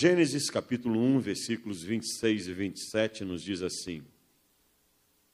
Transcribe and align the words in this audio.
Gênesis 0.00 0.48
capítulo 0.48 1.00
1, 1.00 1.18
versículos 1.18 1.82
26 1.82 2.46
e 2.46 2.52
27 2.52 3.24
nos 3.24 3.42
diz 3.42 3.62
assim: 3.62 4.04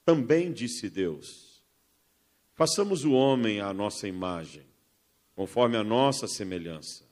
Também 0.06 0.50
disse 0.50 0.88
Deus: 0.88 1.62
Façamos 2.54 3.04
o 3.04 3.12
homem 3.12 3.60
à 3.60 3.74
nossa 3.74 4.08
imagem, 4.08 4.62
conforme 5.36 5.76
a 5.76 5.84
nossa 5.84 6.26
semelhança. 6.26 7.04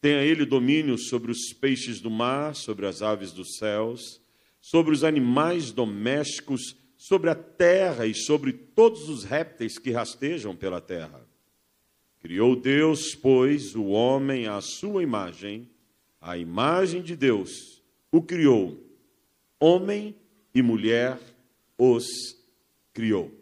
Tenha 0.00 0.22
ele 0.22 0.46
domínio 0.46 0.96
sobre 0.96 1.32
os 1.32 1.52
peixes 1.52 2.00
do 2.00 2.08
mar, 2.08 2.54
sobre 2.54 2.86
as 2.86 3.02
aves 3.02 3.32
dos 3.32 3.56
céus, 3.56 4.20
sobre 4.60 4.94
os 4.94 5.02
animais 5.02 5.72
domésticos, 5.72 6.76
sobre 6.96 7.30
a 7.30 7.34
terra 7.34 8.06
e 8.06 8.14
sobre 8.14 8.52
todos 8.52 9.08
os 9.08 9.24
répteis 9.24 9.76
que 9.76 9.90
rastejam 9.90 10.54
pela 10.54 10.80
terra. 10.80 11.20
Criou 12.20 12.54
Deus, 12.54 13.16
pois, 13.16 13.74
o 13.74 13.86
homem 13.86 14.46
à 14.46 14.60
sua 14.60 15.02
imagem 15.02 15.68
a 16.20 16.36
imagem 16.36 17.02
de 17.02 17.16
Deus 17.16 17.82
o 18.12 18.20
criou, 18.20 18.78
homem 19.58 20.14
e 20.54 20.60
mulher 20.60 21.18
os 21.78 22.36
criou. 22.92 23.32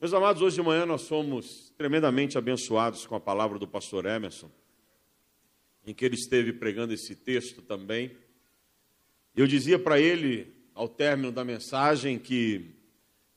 Meus 0.00 0.12
amados, 0.12 0.42
hoje 0.42 0.56
de 0.56 0.62
manhã 0.62 0.84
nós 0.84 1.06
fomos 1.06 1.72
tremendamente 1.76 2.36
abençoados 2.36 3.06
com 3.06 3.14
a 3.14 3.20
palavra 3.20 3.58
do 3.58 3.68
pastor 3.68 4.04
Emerson, 4.04 4.50
em 5.86 5.94
que 5.94 6.04
ele 6.04 6.14
esteve 6.14 6.52
pregando 6.52 6.92
esse 6.92 7.14
texto 7.14 7.62
também. 7.62 8.16
Eu 9.34 9.46
dizia 9.46 9.78
para 9.78 10.00
ele, 10.00 10.52
ao 10.74 10.88
término 10.88 11.30
da 11.30 11.44
mensagem, 11.44 12.18
que 12.18 12.74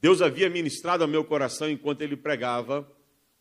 Deus 0.01 0.21
havia 0.21 0.49
ministrado 0.49 1.03
ao 1.03 1.09
meu 1.09 1.23
coração 1.23 1.69
enquanto 1.69 2.01
ele 2.01 2.17
pregava 2.17 2.89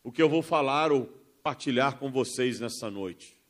o 0.03 0.11
que 0.11 0.21
eu 0.21 0.29
vou 0.29 0.41
falar 0.41 0.91
ou 0.91 1.05
partilhar 1.41 1.97
com 1.97 2.11
vocês 2.11 2.59
nessa 2.59 2.91
noite. 2.91 3.42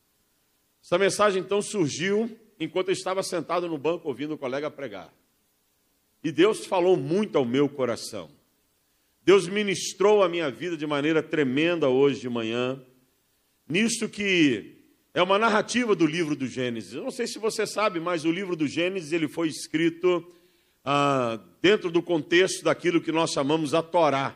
Essa 0.84 0.98
mensagem 0.98 1.42
então 1.42 1.62
surgiu 1.62 2.38
enquanto 2.60 2.90
eu 2.90 2.94
estava 2.94 3.23
sentado 3.23 3.70
no 3.70 3.78
banco 3.78 4.10
ouvindo 4.10 4.34
o 4.34 4.38
colega 4.38 4.70
pregar. 4.70 5.14
E 6.22 6.30
Deus 6.30 6.66
falou 6.66 6.98
muito 6.98 7.38
ao 7.38 7.45
meu 7.45 7.70
coração. 7.70 8.30
Deus 9.23 9.48
ministrou 9.48 10.22
a 10.22 10.28
minha 10.28 10.52
vida 10.52 10.75
de 10.75 10.86
maneira 10.86 11.23
tremenda 11.23 11.88
hoje 11.88 12.20
de 12.20 12.28
manhã, 12.28 12.84
nisto 13.67 14.09
que 14.09 14.75
é 15.14 15.23
uma 15.23 15.40
narrativa 15.40 15.95
do 15.95 16.06
livro 16.06 16.36
do 16.36 16.45
Gênesis. 16.45 16.94
Eu 16.94 17.03
não 17.03 17.12
sei 17.12 17.28
se 17.28 17.40
você 17.40 17.66
sabe, 17.66 18.02
mas 18.02 18.25
o 18.25 18.31
livro 18.31 18.53
do 18.53 18.68
Gênesis 18.68 19.14
ele 19.14 19.30
foi 19.30 19.47
escrito 19.47 20.30
ah, 20.84 21.40
dentro 21.62 21.90
do 21.90 22.02
contexto 22.02 22.62
daquilo 22.66 23.00
que 23.00 23.12
nós 23.12 23.31
chamamos 23.31 23.73
a 23.73 23.81
Torá, 23.81 24.36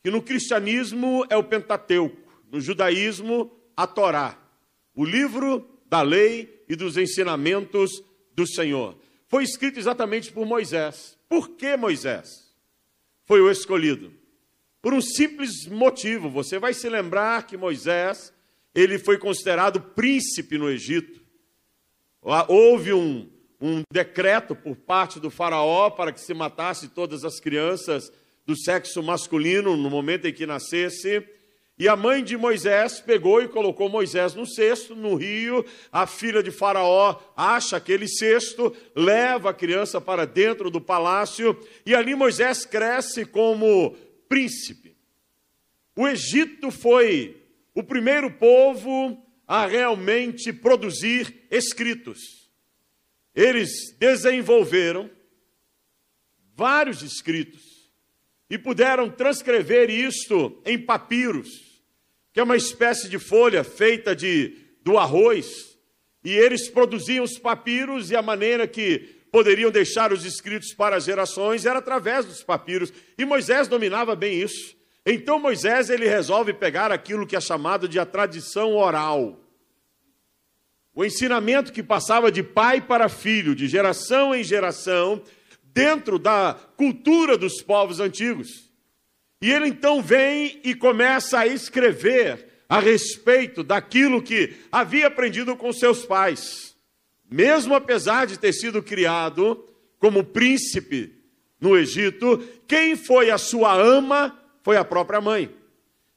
que 0.00 0.12
no 0.12 0.22
cristianismo 0.22 1.26
é 1.28 1.36
o 1.36 1.42
Pentateuco, 1.42 2.16
no 2.52 2.60
judaísmo 2.60 3.50
a 3.76 3.84
Torá 3.84 4.45
o 4.96 5.04
livro 5.04 5.68
da 5.88 6.02
lei 6.02 6.64
e 6.68 6.74
dos 6.74 6.96
ensinamentos 6.96 8.02
do 8.34 8.46
Senhor. 8.46 8.98
Foi 9.28 9.44
escrito 9.44 9.78
exatamente 9.78 10.32
por 10.32 10.46
Moisés. 10.46 11.16
Por 11.28 11.50
que 11.50 11.76
Moisés 11.76 12.54
foi 13.24 13.40
o 13.40 13.50
escolhido? 13.50 14.12
Por 14.80 14.94
um 14.94 15.00
simples 15.00 15.66
motivo. 15.66 16.30
Você 16.30 16.58
vai 16.58 16.72
se 16.72 16.88
lembrar 16.88 17.46
que 17.46 17.56
Moisés, 17.56 18.32
ele 18.74 18.98
foi 18.98 19.18
considerado 19.18 19.80
príncipe 19.80 20.56
no 20.56 20.70
Egito. 20.70 21.20
Houve 22.48 22.92
um, 22.92 23.28
um 23.60 23.82
decreto 23.92 24.54
por 24.54 24.76
parte 24.76 25.20
do 25.20 25.30
faraó 25.30 25.90
para 25.90 26.12
que 26.12 26.20
se 26.20 26.32
matasse 26.32 26.88
todas 26.88 27.24
as 27.24 27.38
crianças 27.38 28.10
do 28.46 28.56
sexo 28.56 29.02
masculino 29.02 29.76
no 29.76 29.90
momento 29.90 30.26
em 30.26 30.32
que 30.32 30.46
nascesse. 30.46 31.22
E 31.78 31.88
a 31.88 31.94
mãe 31.94 32.24
de 32.24 32.38
Moisés 32.38 33.00
pegou 33.00 33.42
e 33.42 33.48
colocou 33.48 33.88
Moisés 33.88 34.34
no 34.34 34.46
cesto, 34.46 34.94
no 34.94 35.14
rio. 35.14 35.64
A 35.92 36.06
filha 36.06 36.42
de 36.42 36.50
Faraó 36.50 37.20
acha 37.36 37.76
aquele 37.76 38.08
cesto, 38.08 38.74
leva 38.94 39.50
a 39.50 39.54
criança 39.54 40.00
para 40.00 40.26
dentro 40.26 40.70
do 40.70 40.80
palácio, 40.80 41.58
e 41.84 41.94
ali 41.94 42.14
Moisés 42.14 42.64
cresce 42.64 43.26
como 43.26 43.94
príncipe. 44.26 44.96
O 45.94 46.08
Egito 46.08 46.70
foi 46.70 47.42
o 47.74 47.82
primeiro 47.82 48.30
povo 48.30 49.22
a 49.46 49.66
realmente 49.66 50.54
produzir 50.54 51.46
escritos. 51.50 52.50
Eles 53.34 53.94
desenvolveram 53.98 55.10
vários 56.54 57.02
escritos 57.02 57.75
e 58.48 58.58
puderam 58.58 59.10
transcrever 59.10 59.90
isto 59.90 60.60
em 60.64 60.78
papiros 60.78 61.66
que 62.36 62.40
é 62.40 62.42
uma 62.42 62.54
espécie 62.54 63.08
de 63.08 63.18
folha 63.18 63.64
feita 63.64 64.14
de, 64.14 64.58
do 64.82 64.98
arroz, 64.98 65.74
e 66.22 66.34
eles 66.34 66.68
produziam 66.68 67.24
os 67.24 67.38
papiros, 67.38 68.10
e 68.10 68.14
a 68.14 68.20
maneira 68.20 68.66
que 68.66 68.98
poderiam 69.32 69.70
deixar 69.70 70.12
os 70.12 70.22
escritos 70.22 70.74
para 70.74 70.96
as 70.96 71.04
gerações 71.04 71.64
era 71.64 71.78
através 71.78 72.26
dos 72.26 72.42
papiros, 72.42 72.92
e 73.16 73.24
Moisés 73.24 73.68
dominava 73.68 74.14
bem 74.14 74.38
isso. 74.38 74.76
Então 75.06 75.38
Moisés 75.38 75.88
ele 75.88 76.06
resolve 76.06 76.52
pegar 76.52 76.92
aquilo 76.92 77.26
que 77.26 77.34
é 77.34 77.40
chamado 77.40 77.88
de 77.88 77.98
a 77.98 78.04
tradição 78.04 78.76
oral. 78.76 79.40
O 80.94 81.06
ensinamento 81.06 81.72
que 81.72 81.82
passava 81.82 82.30
de 82.30 82.42
pai 82.42 82.82
para 82.82 83.08
filho, 83.08 83.54
de 83.54 83.66
geração 83.66 84.34
em 84.34 84.44
geração, 84.44 85.22
dentro 85.76 86.18
da 86.18 86.58
cultura 86.74 87.36
dos 87.36 87.60
povos 87.60 88.00
antigos. 88.00 88.72
E 89.42 89.52
ele 89.52 89.68
então 89.68 90.00
vem 90.00 90.58
e 90.64 90.74
começa 90.74 91.40
a 91.40 91.46
escrever 91.46 92.48
a 92.66 92.80
respeito 92.80 93.62
daquilo 93.62 94.22
que 94.22 94.56
havia 94.72 95.08
aprendido 95.08 95.54
com 95.54 95.70
seus 95.74 96.06
pais. 96.06 96.74
Mesmo 97.30 97.74
apesar 97.74 98.26
de 98.26 98.38
ter 98.38 98.54
sido 98.54 98.82
criado 98.82 99.68
como 99.98 100.24
príncipe 100.24 101.12
no 101.60 101.76
Egito, 101.76 102.42
quem 102.66 102.96
foi 102.96 103.30
a 103.30 103.36
sua 103.36 103.74
ama 103.74 104.34
foi 104.62 104.78
a 104.78 104.84
própria 104.84 105.20
mãe. 105.20 105.54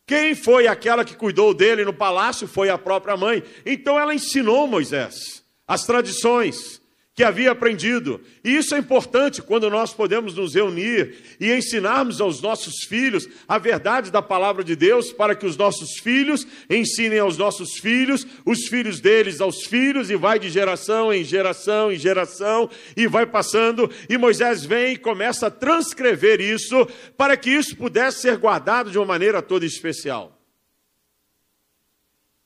Quem 0.08 0.36
foi 0.36 0.68
aquela 0.68 1.04
que 1.04 1.18
cuidou 1.18 1.54
dele 1.54 1.84
no 1.84 1.94
palácio 1.94 2.48
foi 2.48 2.70
a 2.70 2.78
própria 2.78 3.18
mãe. 3.18 3.44
Então 3.66 4.00
ela 4.00 4.16
ensinou 4.16 4.66
Moisés 4.68 5.44
as 5.68 5.86
tradições, 5.86 6.82
que 7.20 7.24
havia 7.26 7.52
aprendido. 7.52 8.22
E 8.46 8.56
isso 8.56 8.74
é 8.74 8.78
importante 8.78 9.42
quando 9.42 9.70
nós 9.70 9.94
podemos 9.94 10.36
nos 10.36 10.56
reunir 10.56 11.18
e 11.38 11.52
ensinarmos 11.52 12.22
aos 12.22 12.42
nossos 12.42 12.86
filhos 12.88 13.28
a 13.46 13.58
verdade 13.58 14.10
da 14.10 14.22
palavra 14.22 14.64
de 14.64 14.74
Deus, 14.74 15.12
para 15.12 15.36
que 15.36 15.46
os 15.46 15.58
nossos 15.58 16.00
filhos 16.00 16.48
ensinem 16.70 17.20
aos 17.20 17.38
nossos 17.38 17.78
filhos, 17.78 18.26
os 18.46 18.68
filhos 18.68 19.02
deles 19.02 19.42
aos 19.42 19.66
filhos, 19.66 20.10
e 20.10 20.16
vai 20.16 20.40
de 20.40 20.50
geração 20.50 21.14
em 21.14 21.26
geração 21.26 21.92
em 21.92 21.98
geração, 21.98 22.70
e 22.96 23.06
vai 23.06 23.26
passando. 23.26 23.92
E 24.08 24.18
Moisés 24.18 24.64
vem 24.64 24.94
e 24.94 24.98
começa 24.98 25.48
a 25.48 25.52
transcrever 25.52 26.40
isso, 26.40 26.88
para 27.18 27.36
que 27.36 27.50
isso 27.50 27.76
pudesse 27.76 28.22
ser 28.22 28.38
guardado 28.38 28.92
de 28.92 28.98
uma 28.98 29.06
maneira 29.06 29.42
toda 29.42 29.66
especial. 29.66 30.40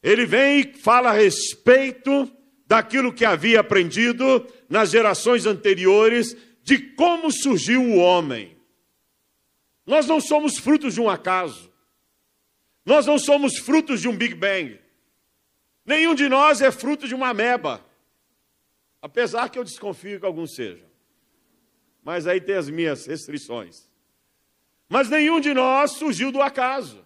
Ele 0.01 0.25
vem 0.25 0.61
e 0.61 0.73
fala 0.73 1.11
a 1.11 1.13
respeito 1.13 2.27
daquilo 2.73 3.13
que 3.13 3.23
havia 3.23 3.59
aprendido 3.59 4.45
nas 4.73 4.89
gerações 4.89 5.45
anteriores 5.45 6.35
de 6.63 6.79
como 6.79 7.31
surgiu 7.31 7.79
o 7.79 7.97
homem. 7.97 8.57
Nós 9.85 10.07
não 10.07 10.19
somos 10.19 10.57
frutos 10.57 10.95
de 10.95 10.99
um 10.99 11.07
acaso. 11.07 11.71
Nós 12.83 13.05
não 13.05 13.19
somos 13.19 13.59
frutos 13.59 14.01
de 14.01 14.07
um 14.07 14.17
Big 14.17 14.33
Bang. 14.33 14.79
Nenhum 15.85 16.15
de 16.15 16.27
nós 16.27 16.59
é 16.59 16.71
fruto 16.71 17.07
de 17.07 17.13
uma 17.13 17.29
ameba. 17.29 17.85
Apesar 18.99 19.47
que 19.47 19.59
eu 19.59 19.63
desconfio 19.63 20.19
que 20.19 20.25
alguns 20.25 20.55
sejam. 20.55 20.87
Mas 22.03 22.25
aí 22.25 22.41
tem 22.41 22.55
as 22.55 22.67
minhas 22.67 23.05
restrições. 23.05 23.87
Mas 24.89 25.07
nenhum 25.07 25.39
de 25.39 25.53
nós 25.53 25.91
surgiu 25.91 26.31
do 26.31 26.41
acaso. 26.41 27.05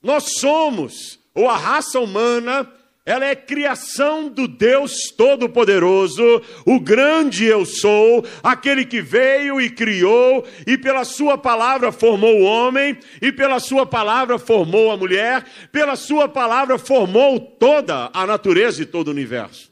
Nós 0.00 0.38
somos, 0.38 1.18
ou 1.34 1.50
a 1.50 1.56
raça 1.56 1.98
humana, 1.98 2.72
ela 3.06 3.26
é 3.26 3.34
criação 3.34 4.30
do 4.30 4.48
Deus 4.48 5.10
Todo-Poderoso, 5.14 6.42
o 6.64 6.80
grande 6.80 7.44
eu 7.44 7.66
sou, 7.66 8.24
aquele 8.42 8.86
que 8.86 9.02
veio 9.02 9.60
e 9.60 9.68
criou, 9.68 10.46
e 10.66 10.78
pela 10.78 11.04
Sua 11.04 11.36
palavra 11.36 11.92
formou 11.92 12.40
o 12.40 12.44
homem, 12.44 12.96
e 13.20 13.30
pela 13.30 13.60
Sua 13.60 13.84
palavra 13.84 14.38
formou 14.38 14.90
a 14.90 14.96
mulher, 14.96 15.44
pela 15.70 15.96
Sua 15.96 16.28
palavra 16.30 16.78
formou 16.78 17.38
toda 17.38 18.10
a 18.14 18.26
natureza 18.26 18.82
e 18.82 18.86
todo 18.86 19.08
o 19.08 19.10
universo. 19.10 19.70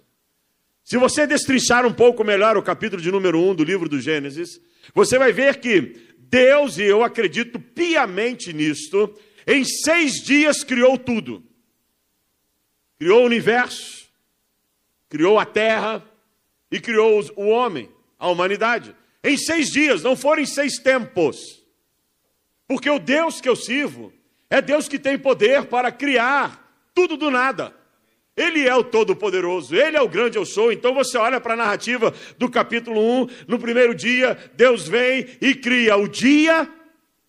Se 0.84 0.99
você 0.99 1.26
destrinchar 1.26 1.87
um 1.87 1.93
pouco 1.93 2.23
melhor 2.23 2.58
o 2.58 2.62
capítulo 2.62 3.00
de 3.00 3.11
número 3.11 3.40
1 3.40 3.55
do 3.55 3.64
livro 3.64 3.88
do 3.88 3.99
Gênesis, 3.99 4.61
você 4.94 5.19
vai 5.19 5.32
ver 5.32 5.58
que 5.58 5.96
Deus, 6.19 6.76
e 6.76 6.82
eu 6.82 7.02
acredito 7.02 7.58
piamente 7.58 8.52
nisto, 8.52 9.14
em 9.46 9.64
seis 9.64 10.23
dias 10.23 10.62
criou 10.62 10.99
tudo 10.99 11.50
criou 13.02 13.22
o 13.22 13.26
universo, 13.26 14.06
criou 15.08 15.37
a 15.37 15.44
terra 15.44 16.04
e 16.70 16.78
criou 16.78 17.20
o 17.34 17.49
homem, 17.49 17.90
a 18.16 18.28
humanidade. 18.28 18.94
Em 19.25 19.37
seis 19.37 19.72
dias, 19.72 20.04
não 20.04 20.14
foram 20.14 20.40
em 20.40 20.46
seis 20.46 20.78
tempos. 20.78 21.64
Porque 22.69 22.88
o 22.88 23.00
Deus 23.00 23.40
que 23.40 23.49
eu 23.49 23.56
sirvo 23.56 24.12
é 24.49 24.62
Deus 24.62 24.87
que 24.87 25.00
tem 25.00 25.19
poder 25.19 25.64
para 25.64 25.90
criar 25.90 26.88
tudo 26.94 27.16
do 27.16 27.28
nada. 27.28 27.75
Ele 28.37 28.69
é 28.69 28.75
o 28.76 28.84
Todo-Poderoso, 28.84 29.75
Ele 29.75 29.96
é 29.96 30.00
o 30.00 30.08
grande 30.08 30.38
eu 30.38 30.46
sou. 30.46 30.70
Então 30.70 30.94
você 30.94 31.19
olha 31.19 31.40
para 31.40 31.55
a 31.55 31.56
narrativa 31.56 32.14
do 32.38 32.48
capítulo 32.48 33.00
1, 33.22 33.26
no 33.48 33.58
primeiro 33.58 33.96
dia, 33.96 34.38
Deus 34.55 34.87
vem 34.87 35.26
e 35.40 35.56
cria 35.56 35.96
o 35.96 36.06
dia 36.06 36.70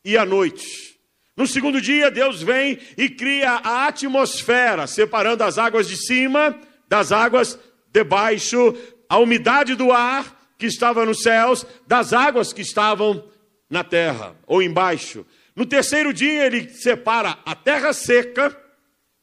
e 0.05 0.15
a 0.15 0.23
noite. 0.23 0.92
No 1.35 1.47
segundo 1.47 1.81
dia, 1.81 2.12
Deus 2.12 2.41
vem 2.41 2.80
e 2.97 3.09
cria 3.09 3.51
a 3.51 3.88
atmosfera, 3.88 4.85
separando 4.85 5.44
as 5.44 5.57
águas 5.57 5.88
de 5.88 5.97
cima 5.97 6.59
das 6.88 7.12
águas 7.12 7.57
de 7.91 8.03
baixo, 8.03 8.75
a 9.09 9.18
umidade 9.18 9.74
do 9.74 9.91
ar 9.91 10.53
que 10.59 10.68
estava 10.68 11.06
nos 11.06 11.24
céus, 11.24 11.65
das 11.88 12.13
águas 12.13 12.53
que 12.53 12.62
estavam 12.62 13.27
na 13.69 13.83
terra 13.83 14.35
ou 14.45 14.62
embaixo. 14.62 15.25
No 15.56 15.65
terceiro 15.65 16.13
dia, 16.13 16.45
ele 16.45 16.69
separa 16.69 17.38
a 17.45 17.56
terra 17.56 17.94
seca, 17.94 18.56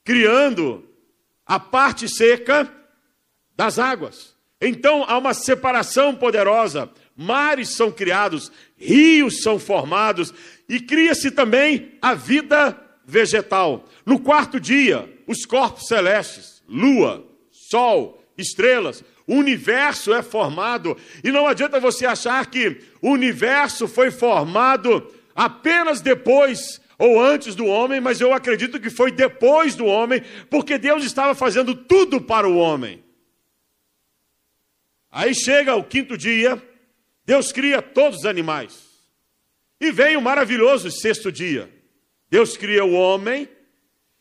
criando 0.05 0.85
a 1.47 1.61
parte 1.61 2.09
seca 2.09 2.69
das 3.57 3.79
águas. 3.79 4.35
Então 4.61 5.05
há 5.09 5.17
uma 5.17 5.33
separação 5.33 6.15
poderosa. 6.15 6.91
Mares 7.23 7.69
são 7.69 7.93
criados, 7.93 8.51
rios 8.79 9.43
são 9.43 9.59
formados 9.59 10.33
e 10.67 10.81
cria-se 10.81 11.31
também 11.31 11.93
a 12.01 12.15
vida 12.15 12.75
vegetal. 13.05 13.85
No 14.07 14.19
quarto 14.19 14.59
dia, 14.59 15.07
os 15.27 15.45
corpos 15.45 15.87
celestes, 15.87 16.63
lua, 16.67 17.23
sol, 17.51 18.25
estrelas, 18.39 19.05
o 19.27 19.35
universo 19.35 20.15
é 20.15 20.23
formado. 20.23 20.97
E 21.23 21.31
não 21.31 21.47
adianta 21.47 21.79
você 21.79 22.07
achar 22.07 22.47
que 22.47 22.81
o 23.03 23.11
universo 23.11 23.87
foi 23.87 24.11
formado 24.11 25.07
apenas 25.35 26.01
depois 26.01 26.81
ou 26.97 27.21
antes 27.21 27.55
do 27.55 27.67
homem, 27.67 28.01
mas 28.01 28.23
eu 28.23 28.33
acredito 28.33 28.81
que 28.81 28.89
foi 28.89 29.13
depois 29.13 29.75
do 29.75 29.85
homem, 29.85 30.23
porque 30.49 30.79
Deus 30.79 31.05
estava 31.05 31.35
fazendo 31.35 31.75
tudo 31.75 32.19
para 32.19 32.49
o 32.49 32.57
homem. 32.57 33.05
Aí 35.11 35.35
chega 35.35 35.75
o 35.75 35.85
quinto 35.85 36.17
dia, 36.17 36.63
Deus 37.31 37.53
cria 37.53 37.81
todos 37.81 38.19
os 38.19 38.27
animais. 38.27 38.77
E 39.81 39.93
vem 39.93 40.17
o 40.17 40.21
maravilhoso 40.21 40.91
sexto 40.91 41.31
dia. 41.31 41.71
Deus 42.29 42.57
cria 42.57 42.85
o 42.85 42.93
homem 42.93 43.49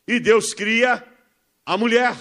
e 0.06 0.20
Deus 0.20 0.54
cria 0.54 1.04
a 1.66 1.76
mulher. 1.76 2.14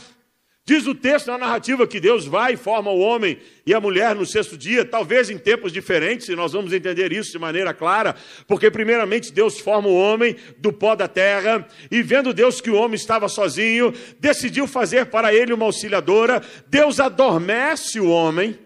Diz 0.66 0.88
o 0.88 0.96
texto 0.96 1.28
na 1.28 1.38
narrativa 1.38 1.86
que 1.86 2.00
Deus 2.00 2.26
vai 2.26 2.54
e 2.54 2.58
forma 2.58 2.90
o 2.90 2.98
homem 2.98 3.38
e 3.68 3.72
a 3.72 3.80
mulher 3.80 4.16
no 4.16 4.26
sexto 4.26 4.58
dia, 4.58 4.84
talvez 4.84 5.30
em 5.30 5.38
tempos 5.38 5.72
diferentes, 5.72 6.28
e 6.28 6.36
nós 6.36 6.54
vamos 6.54 6.74
entender 6.74 7.14
isso 7.14 7.34
de 7.34 7.38
maneira 7.38 7.72
clara, 7.72 8.16
porque 8.48 8.72
primeiramente 8.72 9.32
Deus 9.32 9.60
forma 9.60 9.88
o 9.88 9.96
homem 9.96 10.36
do 10.58 10.74
pó 10.74 10.96
da 10.96 11.08
terra, 11.08 11.68
e 11.92 12.02
vendo 12.02 12.34
Deus 12.34 12.60
que 12.60 12.72
o 12.72 12.76
homem 12.76 12.96
estava 12.96 13.30
sozinho, 13.30 13.94
decidiu 14.20 14.66
fazer 14.66 15.06
para 15.06 15.32
ele 15.32 15.54
uma 15.54 15.66
auxiliadora. 15.66 16.42
Deus 16.66 17.00
adormece 17.00 18.00
o 18.00 18.10
homem 18.10 18.58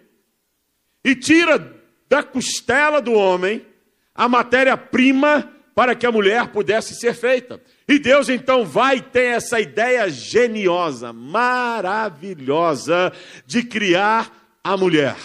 e 1.03 1.13
tira 1.15 1.82
da 2.13 2.21
costela 2.21 3.01
do 3.01 3.11
homem 3.13 3.65
a 4.13 4.29
matéria-prima 4.29 5.51
para 5.73 5.95
que 5.95 6.05
a 6.05 6.11
mulher 6.11 6.51
pudesse 6.51 6.93
ser 6.93 7.15
feita. 7.15 7.59
E 7.87 7.97
Deus 7.97 8.29
então 8.29 8.63
vai 8.63 9.01
ter 9.01 9.33
essa 9.37 9.59
ideia 9.59 10.07
geniosa, 10.11 11.11
maravilhosa, 11.11 12.31
de 13.47 13.63
criar 13.63 14.31
a 14.63 14.77
mulher. 14.77 15.15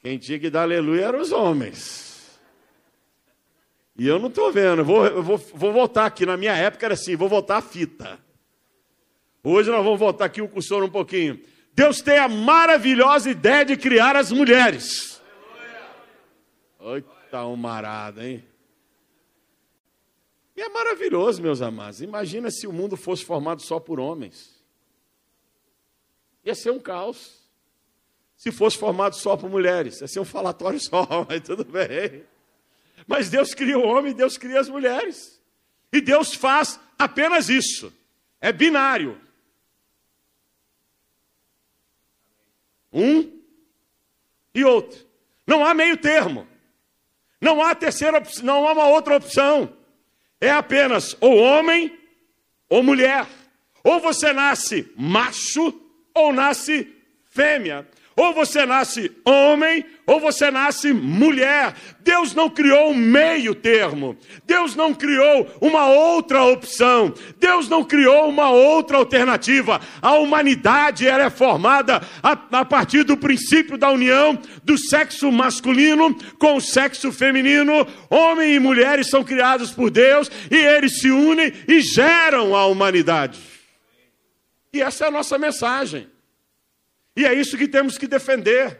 Quem 0.00 0.16
tinha 0.16 0.38
que 0.38 0.48
dar 0.48 0.62
aleluia 0.62 1.06
eram 1.06 1.20
os 1.20 1.32
homens. 1.32 2.38
E 3.96 4.06
eu 4.06 4.20
não 4.20 4.28
estou 4.28 4.52
vendo, 4.52 4.84
vou, 4.84 5.20
vou, 5.20 5.38
vou 5.38 5.72
voltar 5.72 6.06
aqui. 6.06 6.24
Na 6.24 6.36
minha 6.36 6.54
época 6.54 6.86
era 6.86 6.94
assim, 6.94 7.16
vou 7.16 7.28
voltar 7.28 7.56
a 7.56 7.62
fita. 7.62 8.16
Hoje 9.42 9.68
nós 9.72 9.82
vamos 9.82 9.98
voltar 9.98 10.26
aqui 10.26 10.40
o 10.40 10.46
cursor 10.46 10.84
um 10.84 10.88
pouquinho. 10.88 11.40
Deus 11.78 12.00
tem 12.00 12.18
a 12.18 12.26
maravilhosa 12.26 13.30
ideia 13.30 13.64
de 13.64 13.76
criar 13.76 14.16
as 14.16 14.32
mulheres. 14.32 15.22
Eita, 16.80 17.44
um 17.44 17.54
marada, 17.54 18.26
hein? 18.26 18.44
E 20.56 20.60
é 20.60 20.68
maravilhoso, 20.70 21.40
meus 21.40 21.62
amados. 21.62 22.02
Imagina 22.02 22.50
se 22.50 22.66
o 22.66 22.72
mundo 22.72 22.96
fosse 22.96 23.24
formado 23.24 23.62
só 23.62 23.78
por 23.78 24.00
homens. 24.00 24.60
Ia 26.44 26.56
ser 26.56 26.72
um 26.72 26.80
caos. 26.80 27.48
Se 28.36 28.50
fosse 28.50 28.76
formado 28.76 29.14
só 29.14 29.36
por 29.36 29.48
mulheres, 29.48 30.00
ia 30.00 30.08
ser 30.08 30.18
um 30.18 30.24
falatório 30.24 30.80
só, 30.80 31.06
mas 31.30 31.42
tudo 31.42 31.64
bem. 31.64 32.24
Mas 33.06 33.30
Deus 33.30 33.54
cria 33.54 33.78
o 33.78 33.86
homem, 33.86 34.12
Deus 34.12 34.36
cria 34.36 34.58
as 34.58 34.68
mulheres. 34.68 35.40
E 35.92 36.00
Deus 36.00 36.34
faz 36.34 36.80
apenas 36.98 37.48
isso. 37.48 37.92
É 38.40 38.50
binário. 38.50 39.27
Um 42.92 43.30
e 44.54 44.64
outro. 44.64 45.06
Não 45.46 45.64
há 45.64 45.74
meio 45.74 45.96
termo. 45.96 46.46
Não 47.40 47.62
há 47.62 47.74
terceira 47.74 48.22
não 48.42 48.66
há 48.66 48.72
uma 48.72 48.88
outra 48.88 49.16
opção 49.16 49.72
é 50.40 50.50
apenas 50.50 51.16
ou 51.20 51.36
homem 51.36 51.96
ou 52.68 52.82
mulher. 52.82 53.26
Ou 53.82 54.00
você 54.00 54.32
nasce 54.32 54.92
macho 54.96 55.80
ou 56.14 56.32
nasce 56.32 56.92
fêmea. 57.24 57.86
Ou 58.18 58.34
você 58.34 58.66
nasce 58.66 59.12
homem, 59.24 59.84
ou 60.04 60.18
você 60.18 60.50
nasce 60.50 60.92
mulher. 60.92 61.72
Deus 62.00 62.34
não 62.34 62.50
criou 62.50 62.90
um 62.90 62.94
meio 62.94 63.54
termo. 63.54 64.16
Deus 64.44 64.74
não 64.74 64.92
criou 64.92 65.48
uma 65.60 65.86
outra 65.86 66.42
opção. 66.42 67.14
Deus 67.38 67.68
não 67.68 67.84
criou 67.84 68.28
uma 68.28 68.50
outra 68.50 68.96
alternativa. 68.96 69.80
A 70.02 70.14
humanidade 70.14 71.06
ela 71.06 71.22
é 71.22 71.30
formada 71.30 72.02
a, 72.20 72.32
a 72.32 72.64
partir 72.64 73.04
do 73.04 73.16
princípio 73.16 73.78
da 73.78 73.88
união 73.88 74.36
do 74.64 74.76
sexo 74.76 75.30
masculino 75.30 76.12
com 76.40 76.56
o 76.56 76.60
sexo 76.60 77.12
feminino. 77.12 77.86
Homem 78.10 78.54
e 78.54 78.58
mulheres 78.58 79.08
são 79.08 79.22
criados 79.22 79.70
por 79.70 79.90
Deus 79.90 80.28
e 80.50 80.56
eles 80.56 80.98
se 80.98 81.08
unem 81.08 81.52
e 81.68 81.80
geram 81.80 82.56
a 82.56 82.66
humanidade. 82.66 83.38
E 84.72 84.82
essa 84.82 85.04
é 85.04 85.06
a 85.06 85.12
nossa 85.12 85.38
mensagem. 85.38 86.17
E 87.18 87.26
é 87.26 87.34
isso 87.34 87.58
que 87.58 87.66
temos 87.66 87.98
que 87.98 88.06
defender. 88.06 88.78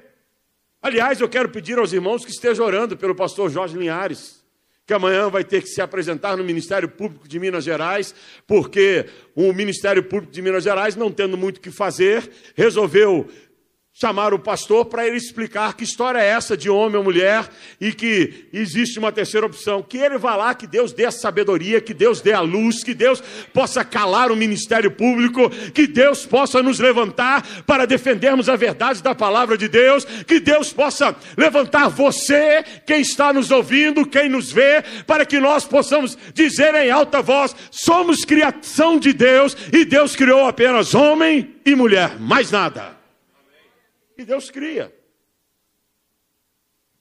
Aliás, 0.81 1.20
eu 1.20 1.29
quero 1.29 1.49
pedir 1.49 1.76
aos 1.76 1.93
irmãos 1.93 2.25
que 2.25 2.31
estejam 2.31 2.64
orando 2.64 2.96
pelo 2.96 3.12
pastor 3.12 3.50
Jorge 3.50 3.76
Linhares, 3.76 4.44
que 4.87 4.94
amanhã 4.94 5.29
vai 5.29 5.43
ter 5.43 5.61
que 5.61 5.67
se 5.67 5.81
apresentar 5.81 6.37
no 6.37 6.44
Ministério 6.44 6.88
Público 6.88 7.26
de 7.26 7.37
Minas 7.40 7.64
Gerais, 7.64 8.14
porque 8.46 9.06
o 9.35 9.52
Ministério 9.52 10.05
Público 10.05 10.32
de 10.32 10.40
Minas 10.40 10.62
Gerais, 10.62 10.94
não 10.94 11.11
tendo 11.11 11.37
muito 11.37 11.56
o 11.56 11.61
que 11.61 11.73
fazer, 11.73 12.31
resolveu 12.55 13.28
chamar 14.00 14.33
o 14.33 14.38
pastor 14.38 14.85
para 14.85 15.05
ele 15.09 15.17
explicar 15.17 15.75
que 15.75 15.83
história 15.83 16.21
é 16.21 16.26
essa 16.26 16.57
de 16.57 16.71
homem 16.71 16.97
ou 16.97 17.02
mulher 17.02 17.49
e 17.81 17.93
que 17.93 18.47
existe 18.52 18.97
uma 18.97 19.11
terceira 19.11 19.45
opção. 19.45 19.83
Que 19.83 19.99
ele 19.99 20.17
vá 20.17 20.37
lá, 20.37 20.55
que 20.55 20.69
Deus 20.69 20.93
dê 20.93 21.05
a 21.05 21.11
sabedoria, 21.11 21.81
que 21.81 21.93
Deus 21.93 22.21
dê 22.21 22.33
a 22.33 22.40
luz, 22.40 22.85
que 22.85 22.95
Deus 22.95 23.21
possa 23.52 23.85
calar 23.85 24.31
o 24.31 24.37
ministério 24.37 24.93
público, 24.93 25.50
que 25.75 25.88
Deus 25.88 26.25
possa 26.25 26.62
nos 26.62 26.78
levantar 26.78 27.45
para 27.67 27.88
defendermos 27.88 28.49
a 28.49 28.55
verdade 28.55 29.02
da 29.02 29.17
palavra 29.17 29.59
de 29.59 29.67
Deus, 29.67 30.05
que 30.05 30.38
Deus 30.38 30.73
possa 30.73 31.17
levantar 31.37 31.88
você, 31.88 32.64
quem 32.87 33.00
está 33.00 33.33
nos 33.33 33.50
ouvindo, 33.50 34.07
quem 34.07 34.28
nos 34.28 34.52
vê, 34.52 34.81
para 35.09 35.26
que 35.26 35.40
nós 35.40 35.64
possamos 35.64 36.17
dizer 36.33 36.73
em 36.76 36.88
alta 36.88 37.21
voz: 37.21 37.55
somos 37.73 38.25
criação 38.25 38.97
de 38.97 39.12
Deus 39.12 39.57
e 39.73 39.85
Deus 39.85 40.14
criou 40.14 40.47
apenas 40.47 40.95
homem 40.95 41.57
e 41.67 41.75
mulher, 41.75 42.17
mais 42.21 42.52
nada. 42.52 42.98
E 44.18 44.25
Deus 44.25 44.50
cria. 44.50 44.92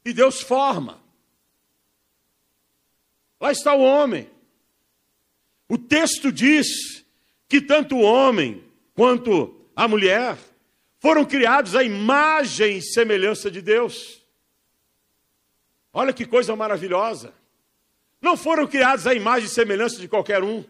E 0.05 0.13
Deus 0.13 0.39
forma. 0.39 1.01
Lá 3.41 3.51
está 3.51 3.73
o 3.73 3.81
homem. 3.81 4.29
O 5.67 5.79
texto 5.79 6.31
diz 6.31 7.03
que 7.49 7.59
tanto 7.59 7.97
o 7.97 8.01
homem 8.01 8.63
quanto 8.93 9.67
a 9.75 9.87
mulher 9.87 10.37
foram 10.99 11.25
criados 11.25 11.75
à 11.75 11.83
imagem 11.83 12.77
e 12.77 12.81
semelhança 12.83 13.49
de 13.49 13.61
Deus. 13.63 14.23
Olha 15.91 16.13
que 16.13 16.25
coisa 16.25 16.55
maravilhosa. 16.55 17.33
Não 18.21 18.37
foram 18.37 18.67
criados 18.67 19.07
à 19.07 19.13
imagem 19.15 19.47
e 19.47 19.51
semelhança 19.51 19.99
de 19.99 20.07
qualquer 20.07 20.43
um 20.43 20.63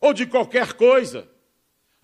ou 0.00 0.12
de 0.12 0.26
qualquer 0.26 0.72
coisa 0.74 1.32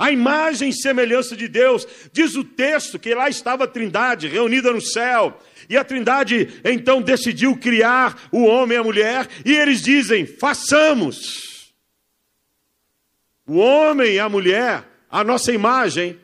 a 0.01 0.11
imagem 0.11 0.71
e 0.71 0.73
semelhança 0.73 1.37
de 1.37 1.47
Deus. 1.47 1.87
Diz 2.11 2.35
o 2.35 2.43
texto 2.43 2.99
que 2.99 3.15
lá 3.15 3.29
estava 3.29 3.65
a 3.65 3.67
Trindade 3.67 4.29
reunida 4.29 4.73
no 4.73 4.81
céu. 4.81 5.39
E 5.69 5.77
a 5.77 5.85
Trindade 5.85 6.59
então 6.65 7.03
decidiu 7.03 7.55
criar 7.55 8.19
o 8.33 8.45
homem 8.45 8.79
e 8.79 8.81
a 8.81 8.83
mulher, 8.83 9.29
e 9.45 9.55
eles 9.55 9.83
dizem: 9.83 10.25
façamos 10.25 11.75
o 13.47 13.59
homem 13.59 14.15
e 14.15 14.19
a 14.19 14.27
mulher 14.27 14.89
a 15.11 15.23
nossa 15.23 15.53
imagem 15.53 16.19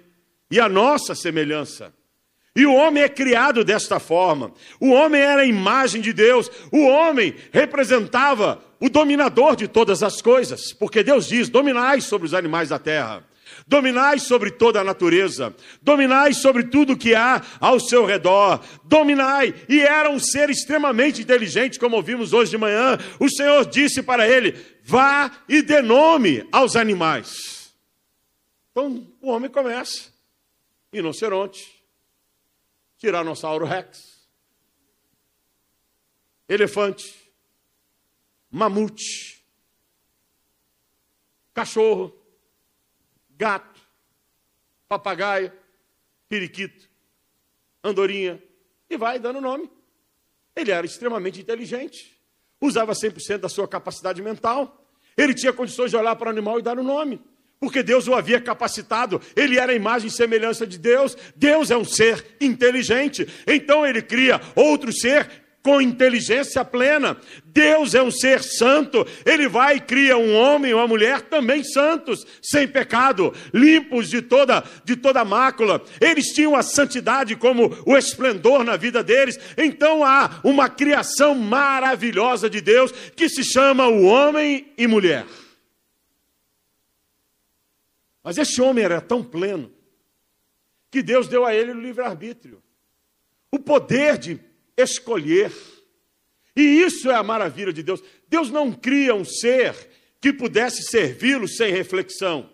e 0.50 0.58
a 0.58 0.70
nossa 0.70 1.14
semelhança. 1.14 1.92
E 2.54 2.64
o 2.64 2.72
homem 2.72 3.02
é 3.02 3.10
criado 3.10 3.62
desta 3.62 4.00
forma. 4.00 4.52
O 4.80 4.88
homem 4.88 5.20
era 5.20 5.42
a 5.42 5.46
imagem 5.46 6.00
de 6.00 6.14
Deus. 6.14 6.50
O 6.72 6.86
homem 6.86 7.34
representava 7.52 8.58
o 8.80 8.88
dominador 8.88 9.54
de 9.54 9.68
todas 9.68 10.02
as 10.02 10.22
coisas, 10.22 10.72
porque 10.72 11.02
Deus 11.02 11.28
diz: 11.28 11.50
dominai 11.50 12.00
sobre 12.00 12.26
os 12.26 12.32
animais 12.32 12.70
da 12.70 12.78
terra 12.78 13.22
dominai 13.66 14.18
sobre 14.18 14.52
toda 14.52 14.80
a 14.80 14.84
natureza, 14.84 15.54
dominai 15.82 16.32
sobre 16.32 16.64
tudo 16.64 16.96
que 16.96 17.14
há 17.14 17.44
ao 17.58 17.80
seu 17.80 18.06
redor, 18.06 18.64
dominai. 18.84 19.54
E 19.68 19.80
era 19.80 20.08
um 20.08 20.20
ser 20.20 20.48
extremamente 20.48 21.20
inteligente, 21.20 21.78
como 21.78 21.96
ouvimos 21.96 22.32
hoje 22.32 22.52
de 22.52 22.58
manhã. 22.58 22.96
O 23.18 23.28
Senhor 23.28 23.66
disse 23.66 24.02
para 24.02 24.28
ele: 24.28 24.52
vá 24.84 25.30
e 25.48 25.62
dê 25.62 25.82
nome 25.82 26.46
aos 26.52 26.76
animais. 26.76 27.74
Então 28.70 29.06
o 29.20 29.30
homem 29.30 29.50
começa: 29.50 30.12
rinoceronte, 30.92 31.82
tiranossauro 32.98 33.66
rex, 33.66 34.28
elefante, 36.48 37.12
mamute, 38.48 39.42
cachorro, 41.52 42.14
gato, 43.36 43.80
papagaio, 44.88 45.52
periquito, 46.28 46.88
andorinha, 47.82 48.42
e 48.88 48.96
vai 48.96 49.18
dando 49.18 49.40
nome. 49.40 49.70
Ele 50.54 50.70
era 50.70 50.86
extremamente 50.86 51.40
inteligente, 51.40 52.16
usava 52.60 52.92
100% 52.92 53.38
da 53.38 53.48
sua 53.48 53.68
capacidade 53.68 54.22
mental, 54.22 54.84
ele 55.16 55.34
tinha 55.34 55.52
condições 55.52 55.90
de 55.90 55.96
olhar 55.96 56.16
para 56.16 56.28
o 56.28 56.30
animal 56.30 56.58
e 56.58 56.62
dar 56.62 56.78
o 56.78 56.80
um 56.80 56.84
nome, 56.84 57.20
porque 57.58 57.82
Deus 57.82 58.06
o 58.06 58.14
havia 58.14 58.40
capacitado, 58.40 59.20
ele 59.34 59.58
era 59.58 59.72
a 59.72 59.74
imagem 59.74 60.08
e 60.08 60.10
semelhança 60.10 60.66
de 60.66 60.78
Deus, 60.78 61.16
Deus 61.34 61.70
é 61.70 61.76
um 61.76 61.84
ser 61.84 62.36
inteligente, 62.40 63.26
então 63.46 63.86
ele 63.86 64.02
cria 64.02 64.40
outro 64.54 64.92
ser 64.92 65.45
com 65.66 65.80
inteligência 65.80 66.64
plena. 66.64 67.16
Deus 67.46 67.92
é 67.92 68.00
um 68.00 68.10
ser 68.12 68.40
santo, 68.40 69.04
ele 69.24 69.48
vai 69.48 69.78
e 69.78 69.80
cria 69.80 70.16
um 70.16 70.32
homem 70.32 70.70
e 70.70 70.74
uma 70.74 70.86
mulher 70.86 71.22
também 71.22 71.64
santos, 71.64 72.24
sem 72.40 72.68
pecado, 72.68 73.34
limpos 73.52 74.08
de 74.08 74.22
toda 74.22 74.62
de 74.84 74.94
toda 74.94 75.24
mácula. 75.24 75.82
Eles 76.00 76.26
tinham 76.26 76.54
a 76.54 76.62
santidade 76.62 77.34
como 77.34 77.76
o 77.84 77.96
esplendor 77.96 78.62
na 78.62 78.76
vida 78.76 79.02
deles. 79.02 79.40
Então 79.58 80.04
há 80.04 80.38
uma 80.44 80.68
criação 80.68 81.34
maravilhosa 81.34 82.48
de 82.48 82.60
Deus 82.60 82.92
que 83.16 83.28
se 83.28 83.42
chama 83.42 83.88
o 83.88 84.04
homem 84.04 84.72
e 84.78 84.86
mulher. 84.86 85.26
Mas 88.22 88.38
esse 88.38 88.62
homem 88.62 88.84
era 88.84 89.00
tão 89.00 89.24
pleno 89.24 89.72
que 90.92 91.02
Deus 91.02 91.26
deu 91.26 91.44
a 91.44 91.52
ele 91.52 91.72
o 91.72 91.80
livre-arbítrio. 91.80 92.62
O 93.50 93.58
poder 93.58 94.16
de 94.16 94.45
escolher. 94.76 95.52
E 96.56 96.62
isso 96.62 97.10
é 97.10 97.14
a 97.14 97.22
maravilha 97.22 97.72
de 97.72 97.82
Deus. 97.82 98.02
Deus 98.28 98.50
não 98.50 98.72
cria 98.72 99.14
um 99.14 99.24
ser 99.24 99.74
que 100.20 100.32
pudesse 100.32 100.82
servi-lo 100.82 101.46
sem 101.46 101.72
reflexão, 101.72 102.50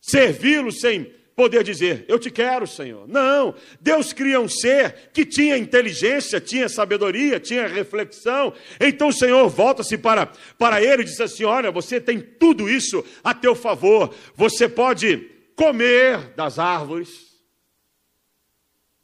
servi-lo 0.00 0.70
sem 0.70 1.12
poder 1.34 1.64
dizer, 1.64 2.04
eu 2.08 2.18
te 2.18 2.30
quero, 2.30 2.66
Senhor. 2.66 3.08
Não, 3.08 3.54
Deus 3.80 4.12
cria 4.12 4.38
um 4.38 4.48
ser 4.48 5.10
que 5.12 5.24
tinha 5.24 5.56
inteligência, 5.56 6.40
tinha 6.40 6.68
sabedoria, 6.68 7.40
tinha 7.40 7.66
reflexão. 7.66 8.52
Então 8.78 9.08
o 9.08 9.12
Senhor 9.12 9.48
volta-se 9.48 9.96
para, 9.96 10.26
para 10.58 10.82
ele 10.82 11.02
e 11.02 11.06
diz 11.06 11.20
assim: 11.20 11.44
Olha, 11.44 11.70
você 11.70 12.00
tem 12.00 12.20
tudo 12.20 12.68
isso 12.68 13.04
a 13.24 13.32
teu 13.34 13.54
favor, 13.54 14.14
você 14.34 14.68
pode 14.68 15.30
comer 15.56 16.34
das 16.36 16.58
árvores, 16.58 17.08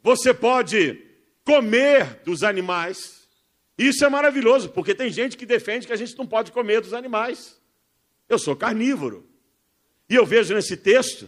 você 0.01 0.33
pode 0.33 1.08
comer 1.49 2.21
dos 2.23 2.43
animais. 2.43 3.27
Isso 3.75 4.05
é 4.05 4.09
maravilhoso, 4.09 4.69
porque 4.69 4.93
tem 4.93 5.09
gente 5.09 5.35
que 5.35 5.47
defende 5.47 5.87
que 5.87 5.93
a 5.93 5.95
gente 5.95 6.15
não 6.15 6.27
pode 6.27 6.51
comer 6.51 6.79
dos 6.79 6.93
animais. 6.93 7.59
Eu 8.27 8.37
sou 8.37 8.55
carnívoro. 8.55 9.27
E 10.07 10.13
eu 10.13 10.27
vejo 10.27 10.53
nesse 10.53 10.77
texto 10.77 11.27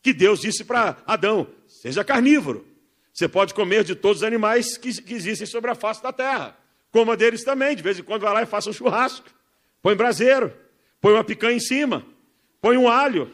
que 0.00 0.12
Deus 0.12 0.40
disse 0.40 0.62
para 0.62 0.98
Adão: 1.04 1.48
seja 1.66 2.04
carnívoro. 2.04 2.64
Você 3.12 3.26
pode 3.26 3.54
comer 3.54 3.82
de 3.82 3.96
todos 3.96 4.18
os 4.18 4.22
animais 4.22 4.76
que, 4.76 5.02
que, 5.02 5.14
existem 5.14 5.48
sobre 5.48 5.68
a 5.68 5.74
face 5.74 6.00
da 6.00 6.12
terra. 6.12 6.56
Coma 6.92 7.16
deles 7.16 7.42
também. 7.42 7.74
De 7.74 7.82
vez 7.82 7.98
em 7.98 8.04
quando 8.04 8.22
vai 8.22 8.34
lá 8.34 8.42
e 8.42 8.46
faça 8.46 8.70
um 8.70 8.72
churrasco. 8.72 9.28
Põe 9.82 9.96
braseiro. 9.96 10.52
Põe 11.00 11.14
uma 11.14 11.24
picanha 11.24 11.56
em 11.56 11.60
cima. 11.60 12.06
Põe 12.60 12.76
um 12.76 12.88
alho. 12.88 13.32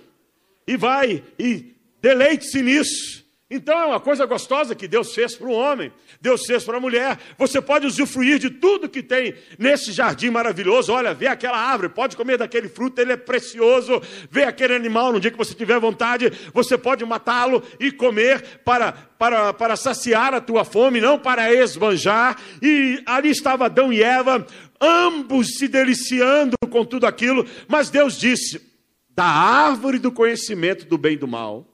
E 0.67 0.79
vai 0.79 1.23
e 1.39 1.75
deleite-se 2.01 2.63
nisso. 2.63 3.22
Então 3.55 3.79
é 3.79 3.85
uma 3.85 4.01
coisa 4.01 4.25
gostosa 4.25 4.75
que 4.75 4.89
Deus 4.89 5.15
fez 5.15 5.35
para 5.37 5.47
o 5.47 5.53
homem, 5.53 5.93
Deus 6.23 6.47
fez 6.47 6.65
para 6.65 6.79
a 6.79 6.81
mulher. 6.81 7.19
Você 7.37 7.61
pode 7.61 7.87
usufruir 7.87 8.39
de 8.39 8.49
tudo 8.49 8.89
que 8.89 9.03
tem 9.03 9.35
nesse 9.59 9.93
jardim 9.93 10.31
maravilhoso. 10.31 10.91
Olha, 10.91 11.13
vê 11.13 11.27
aquela 11.27 11.59
árvore, 11.59 11.91
pode 11.91 12.17
comer 12.17 12.39
daquele 12.39 12.67
fruto, 12.67 12.99
ele 12.99 13.13
é 13.13 13.17
precioso. 13.17 14.01
Vê 14.31 14.45
aquele 14.45 14.75
animal, 14.75 15.13
no 15.13 15.21
dia 15.21 15.31
que 15.31 15.37
você 15.37 15.53
tiver 15.53 15.79
vontade, 15.79 16.33
você 16.55 16.79
pode 16.79 17.05
matá-lo 17.05 17.63
e 17.79 17.93
comer 17.93 18.43
para, 18.65 18.93
para, 18.93 19.53
para 19.53 19.77
saciar 19.77 20.33
a 20.33 20.41
tua 20.41 20.65
fome, 20.65 20.99
não 20.99 21.19
para 21.19 21.53
esbanjar. 21.53 22.41
E 22.63 23.03
ali 23.05 23.29
estava 23.29 23.67
Adão 23.67 23.93
e 23.93 24.03
Eva, 24.03 24.47
ambos 24.81 25.59
se 25.59 25.69
deliciando 25.69 26.57
com 26.71 26.87
tudo 26.87 27.07
aquilo, 27.07 27.47
mas 27.69 27.91
Deus 27.91 28.19
disse: 28.19 28.63
da 29.11 29.27
árvore 29.27 29.99
do 29.99 30.11
conhecimento 30.11 30.87
do 30.87 30.97
bem 30.97 31.13
e 31.13 31.19
do 31.19 31.29
mal 31.29 31.72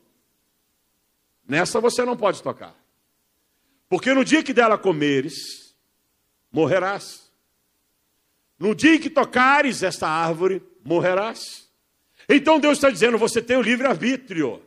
Nessa 1.49 1.81
você 1.81 2.05
não 2.05 2.15
pode 2.15 2.43
tocar. 2.43 2.77
Porque 3.89 4.13
no 4.13 4.23
dia 4.23 4.43
que 4.43 4.53
dela 4.53 4.77
comeres, 4.77 5.75
morrerás. 6.53 7.33
No 8.59 8.75
dia 8.75 9.01
que 9.01 9.09
tocares 9.09 9.83
esta 9.83 10.07
árvore, 10.07 10.63
morrerás. 10.85 11.67
Então 12.29 12.61
Deus 12.61 12.77
está 12.77 12.91
dizendo: 12.91 13.17
você 13.17 13.41
tem 13.41 13.57
o 13.57 13.63
livre-arbítrio. 13.63 14.63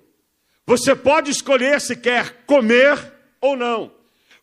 Você 0.65 0.95
pode 0.95 1.29
escolher 1.29 1.79
se 1.79 1.95
quer 1.95 2.45
comer 2.45 3.13
ou 3.39 3.55
não. 3.55 3.93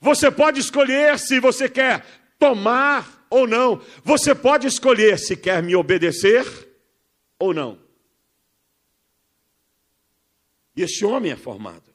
Você 0.01 0.31
pode 0.31 0.61
escolher 0.61 1.19
se 1.19 1.41
você 1.41 1.69
quer 1.69 2.05
tomar 2.39 3.27
ou 3.29 3.49
não. 3.49 3.83
Você 4.05 4.33
pode 4.33 4.69
escolher 4.69 5.19
se 5.19 5.37
quer 5.37 5.61
me 5.61 5.75
obedecer 5.75 6.47
ou 7.37 7.53
não. 7.53 7.81
E 10.77 10.83
este 10.83 11.05
homem 11.05 11.33
é 11.33 11.37
formado. 11.37 11.88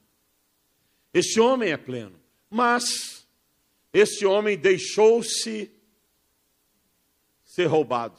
Este 1.14 1.40
homem 1.40 1.70
é 1.70 1.76
pleno. 1.76 2.20
Mas 2.50 3.24
este 3.92 4.26
homem 4.26 4.58
deixou-se 4.58 5.70
ser 7.44 7.66
roubado. 7.66 8.18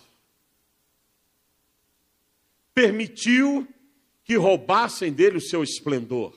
Permitiu 2.73 3.67
que 4.23 4.37
roubassem 4.37 5.11
dele 5.11 5.37
o 5.37 5.41
seu 5.41 5.61
esplendor. 5.61 6.33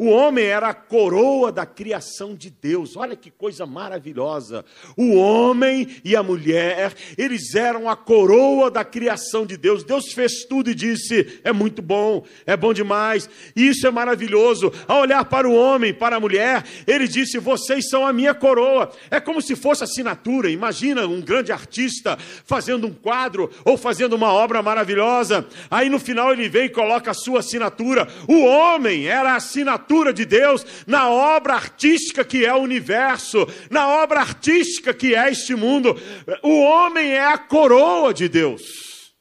O 0.00 0.10
homem 0.10 0.44
era 0.44 0.68
a 0.68 0.74
coroa 0.74 1.50
da 1.50 1.66
criação 1.66 2.32
de 2.32 2.50
Deus. 2.50 2.96
Olha 2.96 3.16
que 3.16 3.32
coisa 3.32 3.66
maravilhosa. 3.66 4.64
O 4.96 5.16
homem 5.16 5.88
e 6.04 6.14
a 6.14 6.22
mulher, 6.22 6.94
eles 7.16 7.52
eram 7.56 7.90
a 7.90 7.96
coroa 7.96 8.70
da 8.70 8.84
criação 8.84 9.44
de 9.44 9.56
Deus. 9.56 9.82
Deus 9.82 10.12
fez 10.12 10.44
tudo 10.44 10.70
e 10.70 10.74
disse: 10.76 11.40
é 11.42 11.52
muito 11.52 11.82
bom, 11.82 12.24
é 12.46 12.56
bom 12.56 12.72
demais. 12.72 13.28
Isso 13.56 13.88
é 13.88 13.90
maravilhoso. 13.90 14.72
Ao 14.86 15.00
olhar 15.00 15.24
para 15.24 15.48
o 15.48 15.52
homem, 15.52 15.92
para 15.92 16.14
a 16.14 16.20
mulher, 16.20 16.64
ele 16.86 17.08
disse: 17.08 17.36
vocês 17.40 17.88
são 17.88 18.06
a 18.06 18.12
minha 18.12 18.34
coroa. 18.34 18.92
É 19.10 19.18
como 19.18 19.42
se 19.42 19.56
fosse 19.56 19.82
assinatura. 19.82 20.48
Imagina 20.48 21.08
um 21.08 21.20
grande 21.20 21.50
artista 21.50 22.16
fazendo 22.44 22.86
um 22.86 22.94
quadro 22.94 23.50
ou 23.64 23.76
fazendo 23.76 24.12
uma 24.12 24.32
obra 24.32 24.62
maravilhosa. 24.62 25.44
Aí 25.68 25.90
no 25.90 25.98
final 25.98 26.32
ele 26.32 26.48
vem 26.48 26.66
e 26.66 26.68
coloca 26.68 27.10
a 27.10 27.14
sua 27.14 27.40
assinatura. 27.40 28.06
O 28.28 28.44
homem 28.44 29.08
era 29.08 29.32
a 29.32 29.36
assinatura 29.38 29.87
de 30.12 30.24
Deus 30.24 30.64
na 30.86 31.10
obra 31.10 31.54
artística 31.54 32.24
que 32.24 32.44
é 32.44 32.52
o 32.52 32.58
universo, 32.58 33.46
na 33.70 33.88
obra 33.88 34.20
artística 34.20 34.92
que 34.94 35.14
é 35.14 35.30
este 35.30 35.54
mundo. 35.54 35.96
O 36.42 36.60
homem 36.60 37.12
é 37.12 37.24
a 37.24 37.38
coroa 37.38 38.12
de 38.12 38.28
Deus. 38.28 39.14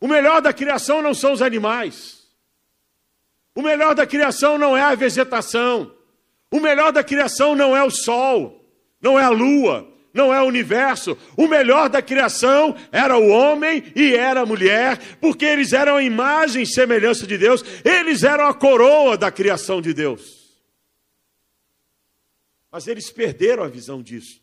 O 0.00 0.06
melhor 0.06 0.40
da 0.40 0.52
criação 0.52 1.02
não 1.02 1.14
são 1.14 1.32
os 1.32 1.42
animais. 1.42 2.18
O 3.54 3.62
melhor 3.62 3.94
da 3.94 4.06
criação 4.06 4.56
não 4.56 4.76
é 4.76 4.82
a 4.82 4.94
vegetação. 4.94 5.92
O 6.50 6.60
melhor 6.60 6.92
da 6.92 7.04
criação 7.04 7.54
não 7.54 7.76
é 7.76 7.82
o 7.82 7.90
sol, 7.90 8.64
não 9.02 9.18
é 9.18 9.24
a 9.24 9.28
lua, 9.30 9.86
não 10.12 10.32
é 10.32 10.40
o 10.42 10.46
universo. 10.46 11.16
O 11.36 11.46
melhor 11.46 11.88
da 11.88 12.02
criação 12.02 12.76
era 12.90 13.16
o 13.16 13.28
homem 13.28 13.92
e 13.94 14.14
era 14.14 14.40
a 14.40 14.46
mulher, 14.46 15.18
porque 15.20 15.44
eles 15.44 15.72
eram 15.72 15.96
a 15.96 16.02
imagem 16.02 16.62
e 16.62 16.66
semelhança 16.66 17.26
de 17.26 17.38
Deus, 17.38 17.64
eles 17.84 18.22
eram 18.22 18.46
a 18.46 18.54
coroa 18.54 19.16
da 19.16 19.30
criação 19.30 19.80
de 19.80 19.92
Deus. 19.92 20.38
Mas 22.70 22.86
eles 22.86 23.10
perderam 23.10 23.62
a 23.62 23.68
visão 23.68 24.02
disso 24.02 24.40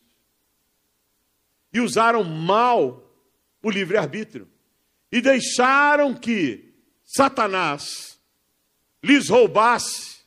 e 1.71 1.79
usaram 1.79 2.23
mal 2.23 3.03
o 3.61 3.69
livre-arbítrio 3.69 4.47
e 5.11 5.21
deixaram 5.21 6.13
que 6.13 6.73
Satanás 7.03 8.19
lhes 9.03 9.29
roubasse 9.29 10.23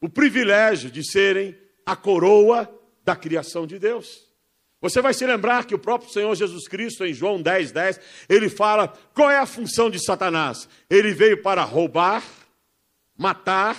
o 0.00 0.08
privilégio 0.08 0.90
de 0.90 1.04
serem 1.04 1.58
a 1.84 1.96
coroa 1.96 2.68
da 3.04 3.16
criação 3.16 3.66
de 3.66 3.78
Deus. 3.78 4.31
Você 4.82 5.00
vai 5.00 5.14
se 5.14 5.24
lembrar 5.24 5.64
que 5.64 5.76
o 5.76 5.78
próprio 5.78 6.10
Senhor 6.10 6.34
Jesus 6.34 6.66
Cristo, 6.66 7.06
em 7.06 7.14
João 7.14 7.40
10, 7.40 7.70
10, 7.70 8.00
ele 8.28 8.50
fala 8.50 8.92
qual 9.14 9.30
é 9.30 9.38
a 9.38 9.46
função 9.46 9.88
de 9.88 10.04
Satanás. 10.04 10.68
Ele 10.90 11.12
veio 11.14 11.40
para 11.40 11.62
roubar, 11.62 12.24
matar 13.16 13.76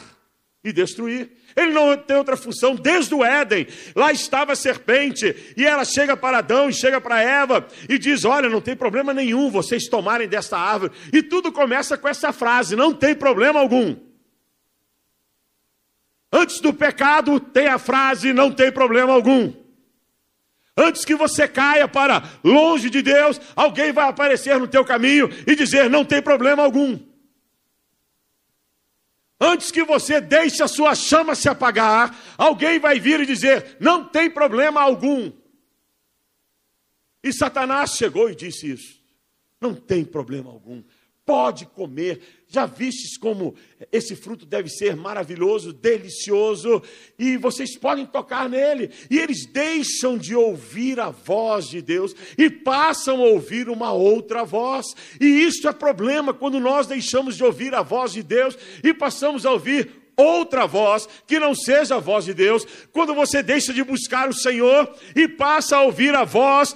e 0.63 0.71
destruir. 0.71 1.29
Ele 1.57 1.73
não 1.73 1.97
tem 1.97 2.15
outra 2.15 2.37
função 2.37 2.73
desde 2.73 3.13
o 3.13 3.21
Éden. 3.21 3.67
Lá 3.93 4.13
estava 4.13 4.53
a 4.53 4.55
serpente, 4.55 5.53
e 5.57 5.65
ela 5.65 5.83
chega 5.83 6.15
para 6.15 6.37
Adão 6.37 6.69
e 6.69 6.73
chega 6.73 7.01
para 7.01 7.21
Eva 7.21 7.67
e 7.89 7.99
diz: 7.99 8.23
Olha, 8.23 8.47
não 8.47 8.61
tem 8.61 8.75
problema 8.75 9.13
nenhum 9.13 9.51
vocês 9.51 9.89
tomarem 9.89 10.27
desta 10.27 10.57
árvore. 10.57 10.93
E 11.11 11.21
tudo 11.21 11.51
começa 11.51 11.97
com 11.97 12.07
essa 12.07 12.31
frase: 12.31 12.77
Não 12.77 12.93
tem 12.93 13.13
problema 13.13 13.59
algum. 13.59 13.93
Antes 16.31 16.61
do 16.61 16.73
pecado, 16.73 17.41
tem 17.41 17.67
a 17.67 17.77
frase: 17.77 18.31
Não 18.31 18.49
tem 18.49 18.71
problema 18.71 19.11
algum. 19.11 19.62
Antes 20.75 21.05
que 21.05 21.15
você 21.15 21.47
caia 21.47 21.87
para 21.87 22.23
longe 22.43 22.89
de 22.89 23.01
Deus, 23.01 23.39
alguém 23.55 23.91
vai 23.91 24.07
aparecer 24.07 24.59
no 24.59 24.67
teu 24.67 24.83
caminho 24.83 25.29
e 25.45 25.55
dizer: 25.55 25.89
Não 25.89 26.03
tem 26.03 26.21
problema 26.21 26.63
algum. 26.63 26.99
Antes 29.39 29.71
que 29.71 29.83
você 29.83 30.21
deixe 30.21 30.63
a 30.63 30.67
sua 30.67 30.95
chama 30.95 31.35
se 31.35 31.49
apagar, 31.49 32.17
alguém 32.37 32.79
vai 32.79 32.97
vir 32.99 33.19
e 33.19 33.25
dizer: 33.25 33.75
não 33.77 34.05
tem 34.05 34.29
problema 34.29 34.81
algum. 34.81 35.33
E 37.21 37.33
Satanás 37.33 37.91
chegou 37.91 38.29
e 38.29 38.35
disse 38.35 38.71
isso: 38.71 39.01
não 39.59 39.75
tem 39.75 40.05
problema 40.05 40.49
algum 40.49 40.81
pode 41.25 41.65
comer. 41.65 42.42
Já 42.53 42.67
vistes 42.67 43.17
como 43.17 43.55
esse 43.91 44.15
fruto 44.15 44.45
deve 44.45 44.69
ser 44.69 44.95
maravilhoso, 44.95 45.73
delicioso, 45.73 46.83
e 47.17 47.35
vocês 47.35 47.75
podem 47.75 48.05
tocar 48.05 48.47
nele. 48.47 48.91
E 49.09 49.17
eles 49.17 49.47
deixam 49.47 50.19
de 50.19 50.35
ouvir 50.35 50.99
a 50.99 51.09
voz 51.09 51.67
de 51.67 51.81
Deus 51.81 52.15
e 52.37 52.51
passam 52.51 53.23
a 53.23 53.27
ouvir 53.27 53.69
uma 53.69 53.91
outra 53.91 54.43
voz. 54.43 54.85
E 55.19 55.25
isso 55.25 55.67
é 55.67 55.73
problema 55.73 56.31
quando 56.31 56.59
nós 56.59 56.85
deixamos 56.85 57.35
de 57.35 57.43
ouvir 57.43 57.73
a 57.73 57.81
voz 57.81 58.13
de 58.13 58.21
Deus 58.21 58.55
e 58.83 58.93
passamos 58.93 59.47
a 59.47 59.51
ouvir 59.51 59.89
outra 60.15 60.67
voz 60.67 61.09
que 61.25 61.39
não 61.39 61.55
seja 61.55 61.95
a 61.95 61.99
voz 61.99 62.23
de 62.23 62.35
Deus. 62.35 62.67
Quando 62.91 63.15
você 63.15 63.41
deixa 63.41 63.73
de 63.73 63.83
buscar 63.83 64.29
o 64.29 64.33
Senhor 64.33 64.95
e 65.15 65.27
passa 65.27 65.77
a 65.77 65.81
ouvir 65.81 66.13
a 66.13 66.23
voz 66.23 66.75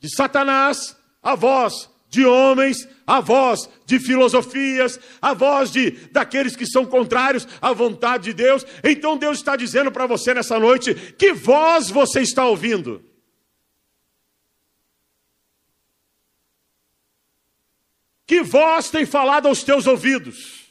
de 0.00 0.08
Satanás, 0.08 0.96
a 1.22 1.34
voz 1.34 1.90
de 2.08 2.24
homens, 2.24 2.88
a 3.06 3.20
voz 3.20 3.68
de 3.84 3.98
filosofias, 3.98 4.98
a 5.20 5.34
voz 5.34 5.70
de 5.70 5.90
daqueles 6.10 6.56
que 6.56 6.66
são 6.66 6.84
contrários 6.86 7.46
à 7.60 7.72
vontade 7.72 8.24
de 8.24 8.32
Deus. 8.32 8.64
Então 8.82 9.16
Deus 9.16 9.38
está 9.38 9.56
dizendo 9.56 9.92
para 9.92 10.06
você 10.06 10.32
nessa 10.32 10.58
noite: 10.58 10.94
que 10.94 11.32
voz 11.32 11.90
você 11.90 12.20
está 12.20 12.46
ouvindo? 12.46 13.04
Que 18.26 18.42
voz 18.42 18.90
tem 18.90 19.06
falado 19.06 19.48
aos 19.48 19.62
teus 19.62 19.86
ouvidos? 19.86 20.66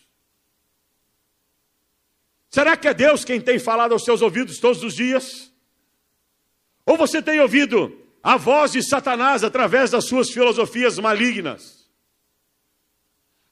Será 2.49 2.77
que 2.77 2.87
é 2.87 2.93
Deus 2.93 3.25
quem 3.25 3.41
tem 3.41 3.59
falado 3.59 3.91
aos 3.93 4.03
teus 4.03 4.21
ouvidos 4.21 4.59
todos 4.59 4.83
os 4.83 4.95
dias? 4.95 5.51
Ou 6.85 6.97
você 6.97 7.21
tem 7.21 7.39
ouvido 7.39 8.06
a 8.27 8.35
voz 8.35 8.73
de 8.73 8.83
Satanás 8.83 9.41
através 9.41 9.91
das 9.91 10.03
suas 10.03 10.29
filosofias 10.29 10.99
malignas, 10.99 11.89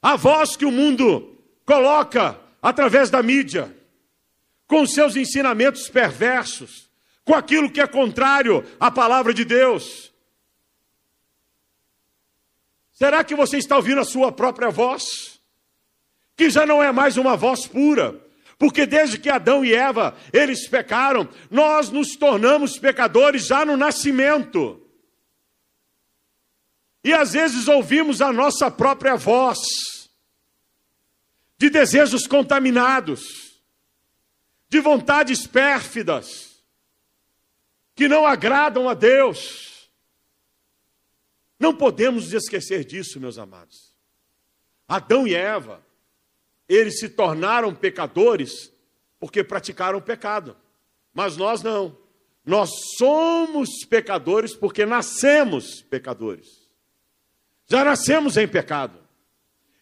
a 0.02 0.16
voz 0.16 0.54
que 0.54 0.66
o 0.66 0.70
mundo 0.70 1.42
coloca 1.64 2.38
através 2.60 3.08
da 3.08 3.22
mídia, 3.22 3.74
com 4.66 4.86
seus 4.86 5.16
ensinamentos 5.16 5.88
perversos, 5.88 6.90
com 7.24 7.34
aquilo 7.34 7.70
que 7.70 7.80
é 7.80 7.86
contrário 7.86 8.62
à 8.78 8.90
palavra 8.90 9.32
de 9.32 9.46
Deus. 9.46 10.12
Será 12.92 13.24
que 13.24 13.34
você 13.34 13.56
está 13.56 13.76
ouvindo 13.76 14.02
a 14.02 14.04
sua 14.04 14.30
própria 14.30 14.68
voz? 14.68 15.40
Que 16.36 16.50
já 16.50 16.66
não 16.66 16.82
é 16.82 16.92
mais 16.92 17.16
uma 17.16 17.34
voz 17.34 17.66
pura, 17.66 18.20
porque 18.58 18.86
desde 18.86 19.18
que 19.18 19.28
Adão 19.28 19.64
e 19.64 19.74
Eva, 19.74 20.16
eles 20.32 20.66
pecaram, 20.68 21.28
nós 21.50 21.90
nos 21.90 22.16
tornamos 22.16 22.78
pecadores 22.78 23.46
já 23.46 23.64
no 23.64 23.76
nascimento. 23.76 24.82
E 27.04 27.12
às 27.12 27.34
vezes 27.34 27.68
ouvimos 27.68 28.22
a 28.22 28.32
nossa 28.32 28.70
própria 28.70 29.14
voz, 29.16 29.58
de 31.58 31.70
desejos 31.70 32.26
contaminados, 32.26 33.62
de 34.68 34.80
vontades 34.80 35.46
pérfidas, 35.46 36.64
que 37.94 38.08
não 38.08 38.26
agradam 38.26 38.88
a 38.88 38.94
Deus. 38.94 39.90
Não 41.58 41.74
podemos 41.74 42.32
esquecer 42.32 42.84
disso, 42.84 43.20
meus 43.20 43.38
amados. 43.38 43.94
Adão 44.88 45.26
e 45.26 45.34
Eva, 45.34 45.84
eles 46.68 46.98
se 46.98 47.08
tornaram 47.08 47.74
pecadores 47.74 48.72
porque 49.18 49.44
praticaram 49.44 50.00
pecado. 50.00 50.56
Mas 51.12 51.36
nós 51.36 51.62
não. 51.62 51.96
Nós 52.44 52.70
somos 52.96 53.84
pecadores 53.84 54.54
porque 54.54 54.86
nascemos 54.86 55.82
pecadores. 55.82 56.46
Já 57.66 57.84
nascemos 57.84 58.36
em 58.36 58.46
pecado. 58.46 58.98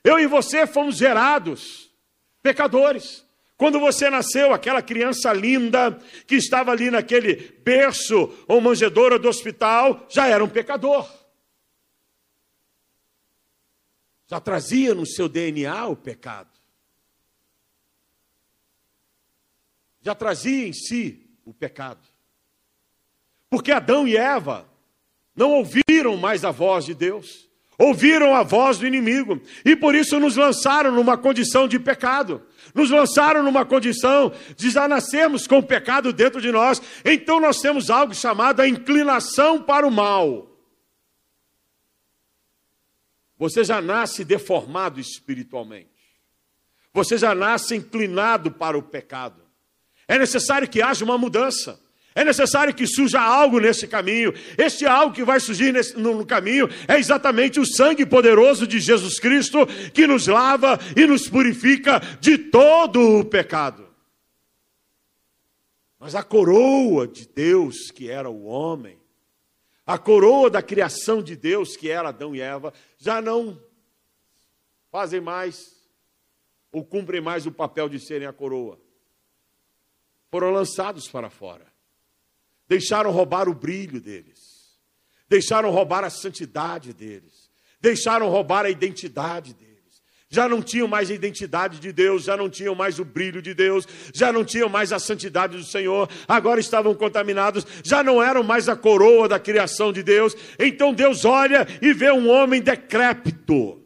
Eu 0.03 0.18
e 0.18 0.27
você 0.27 0.66
fomos 0.66 0.97
gerados 0.97 1.90
pecadores. 2.42 3.25
Quando 3.57 3.79
você 3.79 4.11
nasceu, 4.11 4.53
aquela 4.53 4.83
criança 4.83 5.33
linda 5.33 5.92
que 6.27 6.35
estava 6.35 6.73
ali 6.73 6.90
naquele 6.90 7.37
berço 7.62 8.33
ou 8.47 8.61
manjedoura 8.61 9.18
do 9.18 9.29
hospital, 9.29 10.07
já 10.09 10.27
era 10.27 10.42
um 10.42 10.49
pecador. 10.49 11.09
Já 14.27 14.40
trazia 14.40 14.94
no 14.94 15.07
seu 15.07 15.29
DNA 15.29 15.87
o 15.87 15.97
pecado. 15.97 16.54
Já 20.05 20.14
trazia 20.14 20.69
em 20.69 20.73
si 20.73 21.27
o 21.47 21.55
pecado. 21.55 22.07
Porque 23.49 23.73
Adão 23.73 24.07
e 24.07 24.17
Eva 24.17 24.69
não 25.35 25.53
ouviram 25.53 26.17
mais 26.19 26.45
a 26.45 26.51
voz 26.51 26.85
de 26.85 26.95
Deus, 26.95 27.49
ouviram 27.79 28.35
a 28.35 28.43
voz 28.43 28.79
do 28.79 28.87
inimigo, 28.87 29.40
e 29.64 29.75
por 29.75 29.95
isso 29.95 30.21
nos 30.21 30.37
lançaram 30.37 30.93
numa 30.93 31.17
condição 31.17 31.67
de 31.67 31.79
pecado, 31.79 32.43
nos 32.75 32.90
lançaram 32.90 33.43
numa 33.43 33.64
condição 33.64 34.31
de 34.55 34.71
já 34.71 34.87
nascermos 34.87 35.47
com 35.47 35.59
o 35.59 35.62
pecado 35.62 36.12
dentro 36.12 36.40
de 36.40 36.53
nós, 36.53 36.83
então 37.03 37.40
nós 37.40 37.61
temos 37.61 37.88
algo 37.88 38.14
chamado 38.14 38.61
a 38.61 38.69
inclinação 38.69 39.62
para 39.62 39.87
o 39.87 39.90
mal. 39.90 40.51
Você 43.38 43.64
já 43.64 43.81
nasce 43.81 44.23
deformado 44.23 45.01
espiritualmente, 45.01 45.88
você 46.93 47.17
já 47.17 47.35
nasce 47.35 47.75
inclinado 47.75 48.51
para 48.51 48.77
o 48.77 48.83
pecado. 48.83 49.44
É 50.07 50.19
necessário 50.19 50.69
que 50.69 50.83
haja 50.83 51.05
uma 51.05 51.17
mudança. 51.19 51.81
É 52.14 52.23
necessário 52.23 52.73
que 52.73 52.87
surja 52.87 53.21
algo 53.21 53.59
nesse 53.59 53.88
caminho. 53.88 54.33
Este 54.57 54.87
algo 54.87 55.12
que 55.12 55.25
vai 55.25 55.40
surgir 55.40 55.73
nesse, 55.73 55.99
no, 55.99 56.14
no, 56.19 56.27
caminho 56.27 56.69
é 56.87 56.97
exatamente 56.97 57.59
o 57.59 57.67
sangue 57.67 58.07
poderoso 58.07 58.69
de 58.69 58.79
Jesus 58.79 59.19
Cristo 59.19 59.67
que 59.93 60.07
nos 60.07 60.29
lava 60.29 60.79
e 60.97 61.07
nos 61.07 61.29
purifica 61.29 62.01
de 62.21 62.38
todo 62.38 63.19
o 63.19 63.25
pecado. 63.25 63.88
Mas 65.99 66.14
a 66.14 66.23
coroa 66.23 67.09
de 67.09 67.27
Deus, 67.27 67.90
que 67.90 68.09
era 68.09 68.31
o 68.31 68.45
homem, 68.45 68.97
a 69.85 69.99
coroa 69.99 70.49
da 70.49 70.62
criação 70.62 71.21
de 71.21 71.35
Deus, 71.35 71.77
que 71.77 71.90
era 71.90 72.11
Adão 72.11 72.35
e 72.35 72.40
Eva, 72.40 72.73
já 72.97 73.21
não 73.21 73.61
fazem 74.93 75.21
mais 75.21 75.75
ou 76.71 76.85
cumprem 76.85 77.21
mais 77.21 77.45
o 77.45 77.51
papel 77.51 77.88
de 77.88 77.99
serem 77.99 78.29
a 78.29 78.33
coroa 78.33 78.79
foram 80.35 80.51
lançados 80.51 81.07
para 81.07 81.31
fora. 81.31 81.64
Deixaram 82.66 83.12
roubar 83.12 83.49
o 83.49 83.55
brilho 83.55 84.01
deles. 84.01 84.81
Deixaram 85.29 85.70
roubar 85.70 86.03
a 86.03 86.11
santidade 86.11 86.92
deles. 86.92 87.49
Deixaram 87.81 88.29
roubar 88.29 88.66
a 88.66 88.68
identidade 88.68 89.55
deles. 89.55 90.03
Já 90.29 90.49
não 90.49 90.61
tinham 90.61 90.88
mais 90.88 91.09
a 91.09 91.14
identidade 91.14 91.79
de 91.79 91.92
Deus, 91.92 92.25
já 92.25 92.37
não 92.37 92.51
tinham 92.51 92.75
mais 92.75 92.99
o 92.99 93.05
brilho 93.05 93.40
de 93.40 93.55
Deus, 93.55 93.87
já 94.12 94.33
não 94.33 94.44
tinham 94.44 94.68
mais 94.68 94.92
a 94.92 94.99
santidade 94.99 95.57
do 95.57 95.62
Senhor, 95.62 96.11
agora 96.27 96.59
estavam 96.59 96.97
contaminados, 96.97 97.64
já 97.85 98.03
não 98.03 98.20
eram 98.20 98.42
mais 98.42 98.68
a 98.68 98.75
coroa 98.75 99.29
da 99.29 99.38
criação 99.38 99.92
de 99.92 100.03
Deus. 100.03 100.37
Então 100.59 100.92
Deus 100.92 101.25
olha 101.25 101.64
e 101.81 101.92
vê 101.92 102.11
um 102.11 102.29
homem 102.29 102.61
decrépito 102.61 103.84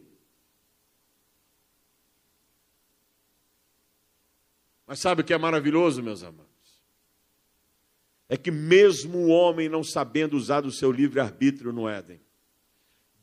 Mas 4.89 5.01
sabe 5.01 5.21
o 5.21 5.25
que 5.25 5.35
é 5.35 5.39
maravilhoso, 5.39 6.03
meus 6.03 6.23
amados? 6.23 6.49
É 8.27 8.39
que 8.39 8.51
mesmo 8.51 9.19
o 9.19 9.29
homem 9.29 9.69
não 9.69 9.85
sabendo 9.85 10.35
usar 10.35 10.63
do 10.63 10.73
seu 10.73 10.91
livre-arbítrio 10.91 11.75
no 11.75 11.87
Éden, 11.87 12.19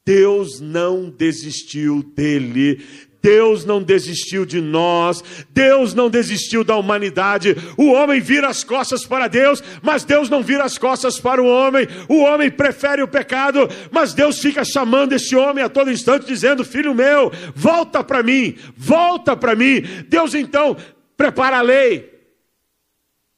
Deus 0.05 0.59
não 0.59 1.09
desistiu 1.09 2.03
dele, 2.15 2.85
Deus 3.19 3.65
não 3.65 3.81
desistiu 3.81 4.45
de 4.45 4.61
nós, 4.61 5.23
Deus 5.49 5.95
não 5.95 6.11
desistiu 6.11 6.63
da 6.63 6.77
humanidade. 6.77 7.55
O 7.75 7.91
homem 7.93 8.21
vira 8.21 8.47
as 8.47 8.63
costas 8.63 9.03
para 9.03 9.27
Deus, 9.27 9.63
mas 9.81 10.03
Deus 10.03 10.29
não 10.29 10.43
vira 10.43 10.63
as 10.63 10.77
costas 10.77 11.19
para 11.19 11.41
o 11.41 11.47
homem. 11.47 11.87
O 12.07 12.21
homem 12.21 12.51
prefere 12.51 13.01
o 13.01 13.07
pecado, 13.07 13.67
mas 13.89 14.13
Deus 14.13 14.37
fica 14.37 14.63
chamando 14.63 15.13
esse 15.13 15.35
homem 15.35 15.63
a 15.63 15.69
todo 15.69 15.89
instante, 15.89 16.27
dizendo: 16.27 16.63
Filho 16.63 16.93
meu, 16.93 17.31
volta 17.55 18.03
para 18.03 18.21
mim, 18.21 18.55
volta 18.77 19.35
para 19.35 19.55
mim. 19.55 19.81
Deus 20.07 20.35
então 20.35 20.77
prepara 21.15 21.57
a 21.57 21.61
lei 21.61 22.13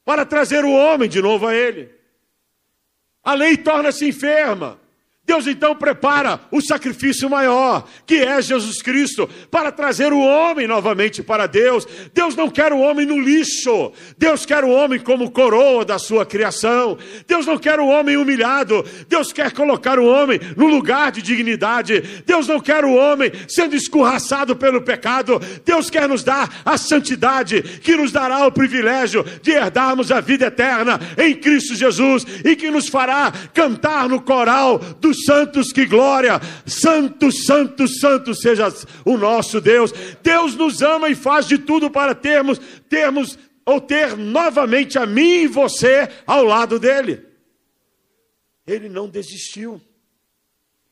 para 0.04 0.24
trazer 0.24 0.64
o 0.64 0.72
homem 0.72 1.08
de 1.08 1.20
novo 1.20 1.46
a 1.46 1.54
Ele. 1.54 1.94
A 3.22 3.34
lei 3.34 3.56
torna-se 3.56 4.08
enferma. 4.08 4.80
Deus 5.28 5.46
então 5.46 5.76
prepara 5.76 6.40
o 6.50 6.58
sacrifício 6.62 7.28
maior, 7.28 7.86
que 8.06 8.14
é 8.14 8.40
Jesus 8.40 8.80
Cristo, 8.80 9.28
para 9.50 9.70
trazer 9.70 10.10
o 10.10 10.18
homem 10.18 10.66
novamente 10.66 11.22
para 11.22 11.46
Deus. 11.46 11.86
Deus 12.14 12.34
não 12.34 12.48
quer 12.48 12.72
o 12.72 12.78
homem 12.78 13.04
no 13.04 13.20
lixo, 13.20 13.92
Deus 14.16 14.46
quer 14.46 14.64
o 14.64 14.70
homem 14.70 14.98
como 14.98 15.30
coroa 15.30 15.84
da 15.84 15.98
sua 15.98 16.24
criação. 16.24 16.96
Deus 17.26 17.44
não 17.44 17.58
quer 17.58 17.78
o 17.78 17.86
homem 17.86 18.16
humilhado, 18.16 18.82
Deus 19.06 19.30
quer 19.30 19.52
colocar 19.52 19.98
o 19.98 20.06
homem 20.06 20.40
no 20.56 20.66
lugar 20.66 21.12
de 21.12 21.20
dignidade. 21.20 22.22
Deus 22.24 22.48
não 22.48 22.58
quer 22.58 22.82
o 22.86 22.94
homem 22.94 23.30
sendo 23.46 23.76
escorraçado 23.76 24.56
pelo 24.56 24.80
pecado. 24.80 25.38
Deus 25.62 25.90
quer 25.90 26.08
nos 26.08 26.24
dar 26.24 26.62
a 26.64 26.78
santidade, 26.78 27.62
que 27.82 27.94
nos 27.94 28.12
dará 28.12 28.46
o 28.46 28.52
privilégio 28.52 29.22
de 29.42 29.50
herdarmos 29.50 30.10
a 30.10 30.22
vida 30.22 30.46
eterna 30.46 30.98
em 31.18 31.34
Cristo 31.34 31.74
Jesus 31.74 32.24
e 32.42 32.56
que 32.56 32.70
nos 32.70 32.88
fará 32.88 33.30
cantar 33.52 34.08
no 34.08 34.22
coral 34.22 34.78
dos 34.78 35.17
santos, 35.24 35.72
que 35.72 35.86
glória! 35.86 36.40
Santo, 36.66 37.30
santo, 37.32 37.86
santo 37.88 38.34
seja 38.34 38.72
o 39.04 39.16
nosso 39.16 39.60
Deus. 39.60 39.92
Deus 40.22 40.54
nos 40.54 40.82
ama 40.82 41.08
e 41.08 41.14
faz 41.14 41.46
de 41.46 41.58
tudo 41.58 41.90
para 41.90 42.14
termos, 42.14 42.60
termos 42.88 43.38
ou 43.64 43.80
ter 43.80 44.16
novamente 44.16 44.98
a 44.98 45.04
mim 45.04 45.42
e 45.42 45.46
você 45.46 46.08
ao 46.26 46.44
lado 46.44 46.78
dele. 46.78 47.22
Ele 48.66 48.88
não 48.88 49.08
desistiu. 49.08 49.80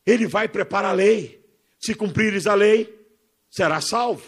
Ele 0.04 0.26
vai 0.26 0.48
preparar 0.48 0.92
a 0.92 0.94
lei. 0.94 1.44
Se 1.78 1.94
cumprires 1.94 2.46
a 2.46 2.54
lei, 2.54 2.94
será 3.50 3.80
salvo. 3.80 4.24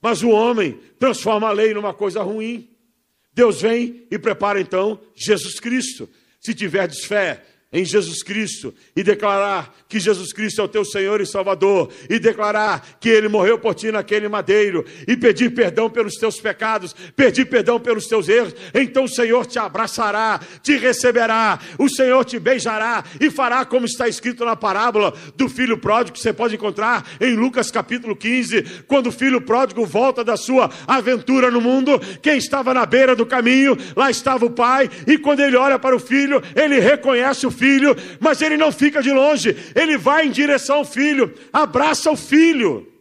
Mas 0.00 0.22
o 0.22 0.30
homem 0.30 0.80
transforma 0.98 1.48
a 1.48 1.52
lei 1.52 1.74
numa 1.74 1.92
coisa 1.94 2.22
ruim. 2.22 2.70
Deus 3.32 3.60
vem 3.60 4.06
e 4.10 4.18
prepara 4.18 4.60
então 4.60 5.00
Jesus 5.14 5.60
Cristo. 5.60 6.08
Se 6.40 6.54
tiverdes 6.54 7.04
fé, 7.04 7.44
em 7.72 7.84
Jesus 7.84 8.22
Cristo 8.22 8.72
e 8.94 9.02
declarar 9.02 9.74
que 9.88 9.98
Jesus 9.98 10.32
Cristo 10.32 10.60
é 10.60 10.64
o 10.64 10.68
teu 10.68 10.84
Senhor 10.84 11.20
e 11.20 11.26
Salvador 11.26 11.90
e 12.08 12.18
declarar 12.18 12.96
que 13.00 13.08
ele 13.08 13.28
morreu 13.28 13.58
por 13.58 13.74
ti 13.74 13.90
naquele 13.90 14.28
madeiro 14.28 14.84
e 15.06 15.16
pedir 15.16 15.52
perdão 15.52 15.90
pelos 15.90 16.14
teus 16.14 16.40
pecados, 16.40 16.94
pedir 17.16 17.44
perdão 17.46 17.80
pelos 17.80 18.06
teus 18.06 18.28
erros, 18.28 18.54
então 18.72 19.04
o 19.04 19.08
Senhor 19.08 19.44
te 19.46 19.58
abraçará, 19.58 20.40
te 20.62 20.76
receberá, 20.76 21.58
o 21.76 21.88
Senhor 21.88 22.24
te 22.24 22.38
beijará 22.38 23.04
e 23.20 23.30
fará 23.30 23.64
como 23.64 23.84
está 23.84 24.08
escrito 24.08 24.44
na 24.44 24.54
parábola 24.54 25.12
do 25.36 25.48
filho 25.48 25.76
pródigo 25.76 26.16
que 26.16 26.22
você 26.22 26.32
pode 26.32 26.54
encontrar 26.54 27.04
em 27.20 27.34
Lucas 27.34 27.70
capítulo 27.70 28.14
15, 28.14 28.84
quando 28.86 29.08
o 29.08 29.12
filho 29.12 29.40
pródigo 29.40 29.84
volta 29.84 30.22
da 30.22 30.36
sua 30.36 30.70
aventura 30.86 31.50
no 31.50 31.60
mundo, 31.60 32.00
quem 32.22 32.38
estava 32.38 32.72
na 32.72 32.86
beira 32.86 33.16
do 33.16 33.26
caminho, 33.26 33.76
lá 33.96 34.08
estava 34.08 34.46
o 34.46 34.50
pai, 34.50 34.88
e 35.06 35.18
quando 35.18 35.40
ele 35.40 35.56
olha 35.56 35.78
para 35.78 35.96
o 35.96 36.00
filho, 36.00 36.40
ele 36.54 36.78
reconhece 36.78 37.46
o 37.46 37.55
filho, 37.56 37.94
mas 38.20 38.42
ele 38.42 38.56
não 38.56 38.70
fica 38.70 39.02
de 39.02 39.12
longe, 39.12 39.56
ele 39.74 39.96
vai 39.96 40.26
em 40.26 40.30
direção 40.30 40.76
ao 40.76 40.84
filho, 40.84 41.34
abraça 41.52 42.10
o 42.10 42.16
filho, 42.16 42.92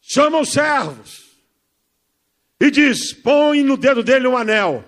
chama 0.00 0.40
os 0.40 0.52
servos. 0.52 1.22
E 2.60 2.70
diz: 2.70 3.12
põe 3.12 3.62
no 3.62 3.76
dedo 3.76 4.02
dele 4.02 4.28
um 4.28 4.36
anel, 4.36 4.84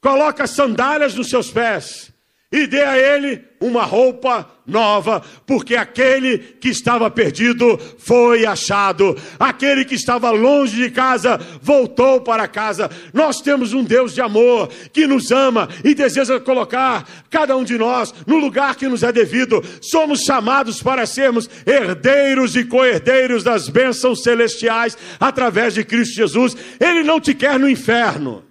coloca 0.00 0.46
sandálias 0.46 1.14
nos 1.14 1.28
seus 1.28 1.50
pés 1.50 2.09
e 2.52 2.66
dê 2.66 2.82
a 2.82 2.98
ele 2.98 3.44
uma 3.60 3.84
roupa 3.84 4.50
nova, 4.66 5.22
porque 5.46 5.76
aquele 5.76 6.38
que 6.38 6.68
estava 6.68 7.08
perdido 7.08 7.78
foi 7.98 8.44
achado, 8.44 9.16
aquele 9.38 9.84
que 9.84 9.94
estava 9.94 10.30
longe 10.30 10.76
de 10.76 10.90
casa 10.90 11.38
voltou 11.62 12.20
para 12.22 12.48
casa. 12.48 12.90
Nós 13.12 13.40
temos 13.40 13.72
um 13.72 13.84
Deus 13.84 14.14
de 14.14 14.20
amor 14.20 14.68
que 14.92 15.06
nos 15.06 15.30
ama 15.30 15.68
e 15.84 15.94
deseja 15.94 16.40
colocar 16.40 17.08
cada 17.28 17.56
um 17.56 17.62
de 17.62 17.78
nós 17.78 18.12
no 18.26 18.38
lugar 18.38 18.74
que 18.74 18.88
nos 18.88 19.04
é 19.04 19.12
devido. 19.12 19.62
Somos 19.80 20.22
chamados 20.22 20.82
para 20.82 21.06
sermos 21.06 21.48
herdeiros 21.64 22.56
e 22.56 22.64
co-herdeiros 22.64 23.44
das 23.44 23.68
bênçãos 23.68 24.22
celestiais 24.24 24.98
através 25.20 25.74
de 25.74 25.84
Cristo 25.84 26.16
Jesus. 26.16 26.56
Ele 26.80 27.04
não 27.04 27.20
te 27.20 27.32
quer 27.32 27.60
no 27.60 27.68
inferno, 27.68 28.44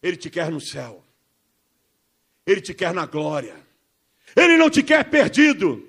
ele 0.00 0.16
te 0.16 0.30
quer 0.30 0.48
no 0.50 0.60
céu. 0.60 1.03
Ele 2.46 2.60
te 2.60 2.74
quer 2.74 2.92
na 2.92 3.06
glória. 3.06 3.54
Ele 4.36 4.56
não 4.56 4.68
te 4.68 4.82
quer 4.82 5.04
perdido. 5.04 5.88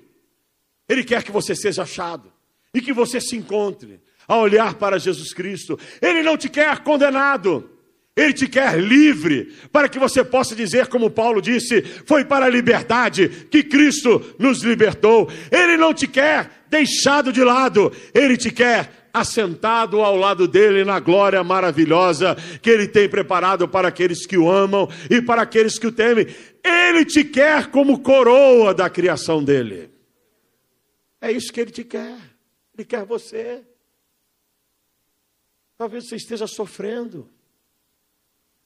Ele 0.88 1.04
quer 1.04 1.22
que 1.22 1.32
você 1.32 1.54
seja 1.54 1.82
achado 1.82 2.32
e 2.72 2.80
que 2.80 2.92
você 2.92 3.20
se 3.20 3.36
encontre 3.36 4.00
a 4.28 4.36
olhar 4.36 4.74
para 4.74 4.98
Jesus 4.98 5.32
Cristo. 5.32 5.78
Ele 6.00 6.22
não 6.22 6.36
te 6.36 6.48
quer 6.48 6.78
condenado. 6.80 7.70
Ele 8.16 8.32
te 8.32 8.48
quer 8.48 8.78
livre, 8.80 9.52
para 9.70 9.90
que 9.90 9.98
você 9.98 10.24
possa 10.24 10.56
dizer, 10.56 10.86
como 10.86 11.10
Paulo 11.10 11.42
disse: 11.42 11.82
foi 11.82 12.24
para 12.24 12.46
a 12.46 12.48
liberdade 12.48 13.28
que 13.50 13.62
Cristo 13.62 14.34
nos 14.38 14.62
libertou. 14.62 15.30
Ele 15.50 15.76
não 15.76 15.92
te 15.92 16.06
quer 16.06 16.64
deixado 16.70 17.30
de 17.30 17.44
lado, 17.44 17.92
ele 18.14 18.38
te 18.38 18.50
quer 18.50 19.05
assentado 19.20 20.00
ao 20.00 20.16
lado 20.16 20.46
dele 20.46 20.84
na 20.84 21.00
glória 21.00 21.42
maravilhosa 21.42 22.36
que 22.60 22.68
ele 22.68 22.86
tem 22.86 23.08
preparado 23.08 23.66
para 23.66 23.88
aqueles 23.88 24.26
que 24.26 24.36
o 24.36 24.50
amam 24.50 24.88
e 25.10 25.22
para 25.22 25.42
aqueles 25.42 25.78
que 25.78 25.86
o 25.86 25.92
temem. 25.92 26.26
Ele 26.62 27.04
te 27.04 27.24
quer 27.24 27.70
como 27.70 28.00
coroa 28.00 28.74
da 28.74 28.90
criação 28.90 29.42
dele. 29.42 29.90
É 31.20 31.32
isso 31.32 31.52
que 31.52 31.60
ele 31.60 31.70
te 31.70 31.82
quer. 31.82 32.18
Ele 32.74 32.84
quer 32.84 33.04
você. 33.04 33.64
Talvez 35.78 36.08
você 36.08 36.16
esteja 36.16 36.46
sofrendo, 36.46 37.28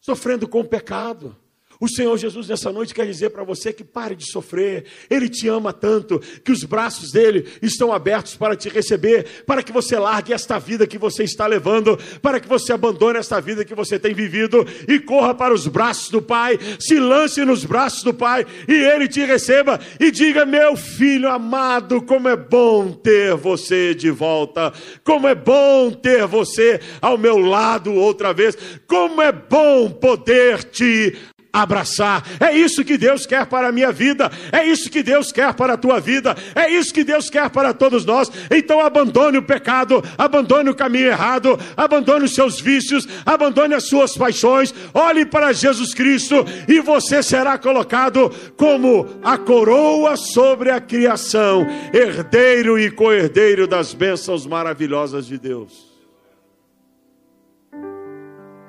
sofrendo 0.00 0.48
com 0.48 0.60
o 0.60 0.68
pecado 0.68 1.39
o 1.80 1.88
Senhor 1.88 2.16
Jesus 2.18 2.46
nessa 2.48 2.70
noite 2.70 2.94
quer 2.94 3.06
dizer 3.06 3.30
para 3.30 3.42
você 3.42 3.72
que 3.72 3.82
pare 3.82 4.14
de 4.14 4.30
sofrer. 4.30 4.84
Ele 5.08 5.28
te 5.28 5.48
ama 5.48 5.72
tanto 5.72 6.20
que 6.44 6.52
os 6.52 6.62
braços 6.62 7.10
dele 7.10 7.46
estão 7.62 7.92
abertos 7.92 8.36
para 8.36 8.54
te 8.54 8.68
receber, 8.68 9.44
para 9.46 9.62
que 9.62 9.72
você 9.72 9.98
largue 9.98 10.32
esta 10.32 10.58
vida 10.58 10.86
que 10.86 10.98
você 10.98 11.24
está 11.24 11.46
levando, 11.46 11.98
para 12.20 12.38
que 12.38 12.46
você 12.46 12.72
abandone 12.72 13.18
esta 13.18 13.40
vida 13.40 13.64
que 13.64 13.74
você 13.74 13.98
tem 13.98 14.12
vivido 14.12 14.66
e 14.86 15.00
corra 15.00 15.34
para 15.34 15.54
os 15.54 15.66
braços 15.66 16.10
do 16.10 16.20
Pai, 16.20 16.58
se 16.78 16.98
lance 16.98 17.44
nos 17.44 17.64
braços 17.64 18.02
do 18.02 18.12
Pai 18.12 18.46
e 18.68 18.74
ele 18.74 19.08
te 19.08 19.24
receba 19.24 19.80
e 19.98 20.10
diga: 20.10 20.44
"Meu 20.44 20.76
filho 20.76 21.28
amado, 21.30 22.02
como 22.02 22.28
é 22.28 22.36
bom 22.36 22.92
ter 22.92 23.34
você 23.34 23.94
de 23.94 24.10
volta. 24.10 24.72
Como 25.04 25.26
é 25.26 25.34
bom 25.34 25.90
ter 25.90 26.26
você 26.26 26.80
ao 27.00 27.16
meu 27.16 27.38
lado 27.38 27.92
outra 27.94 28.32
vez. 28.32 28.56
Como 28.86 29.20
é 29.22 29.32
bom 29.32 29.90
poder 29.90 30.64
te 30.64 31.16
abraçar. 31.52 32.24
É 32.38 32.52
isso 32.52 32.84
que 32.84 32.96
Deus 32.96 33.26
quer 33.26 33.46
para 33.46 33.68
a 33.68 33.72
minha 33.72 33.92
vida, 33.92 34.30
é 34.52 34.64
isso 34.64 34.90
que 34.90 35.02
Deus 35.02 35.32
quer 35.32 35.52
para 35.54 35.74
a 35.74 35.76
tua 35.76 36.00
vida, 36.00 36.36
é 36.54 36.70
isso 36.70 36.92
que 36.94 37.04
Deus 37.04 37.28
quer 37.28 37.50
para 37.50 37.74
todos 37.74 38.04
nós. 38.04 38.30
Então 38.50 38.80
abandone 38.80 39.38
o 39.38 39.42
pecado, 39.42 40.02
abandone 40.16 40.70
o 40.70 40.74
caminho 40.74 41.08
errado, 41.08 41.58
abandone 41.76 42.24
os 42.24 42.34
seus 42.34 42.60
vícios, 42.60 43.06
abandone 43.26 43.74
as 43.74 43.84
suas 43.84 44.16
paixões, 44.16 44.74
olhe 44.94 45.24
para 45.24 45.52
Jesus 45.52 45.92
Cristo 45.94 46.44
e 46.68 46.80
você 46.80 47.22
será 47.22 47.58
colocado 47.58 48.30
como 48.56 49.06
a 49.22 49.36
coroa 49.36 50.16
sobre 50.16 50.70
a 50.70 50.80
criação, 50.80 51.66
herdeiro 51.92 52.78
e 52.78 52.90
co-herdeiro 52.90 53.66
das 53.66 53.92
bênçãos 53.92 54.46
maravilhosas 54.46 55.26
de 55.26 55.38
Deus. 55.38 55.90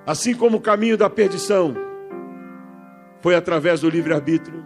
Assim 0.06 0.34
como 0.34 0.58
o 0.58 0.62
caminho 0.62 0.98
da 0.98 1.10
perdição, 1.10 1.91
foi 3.22 3.36
através 3.36 3.82
do 3.82 3.90
livre-arbítrio. 3.90 4.66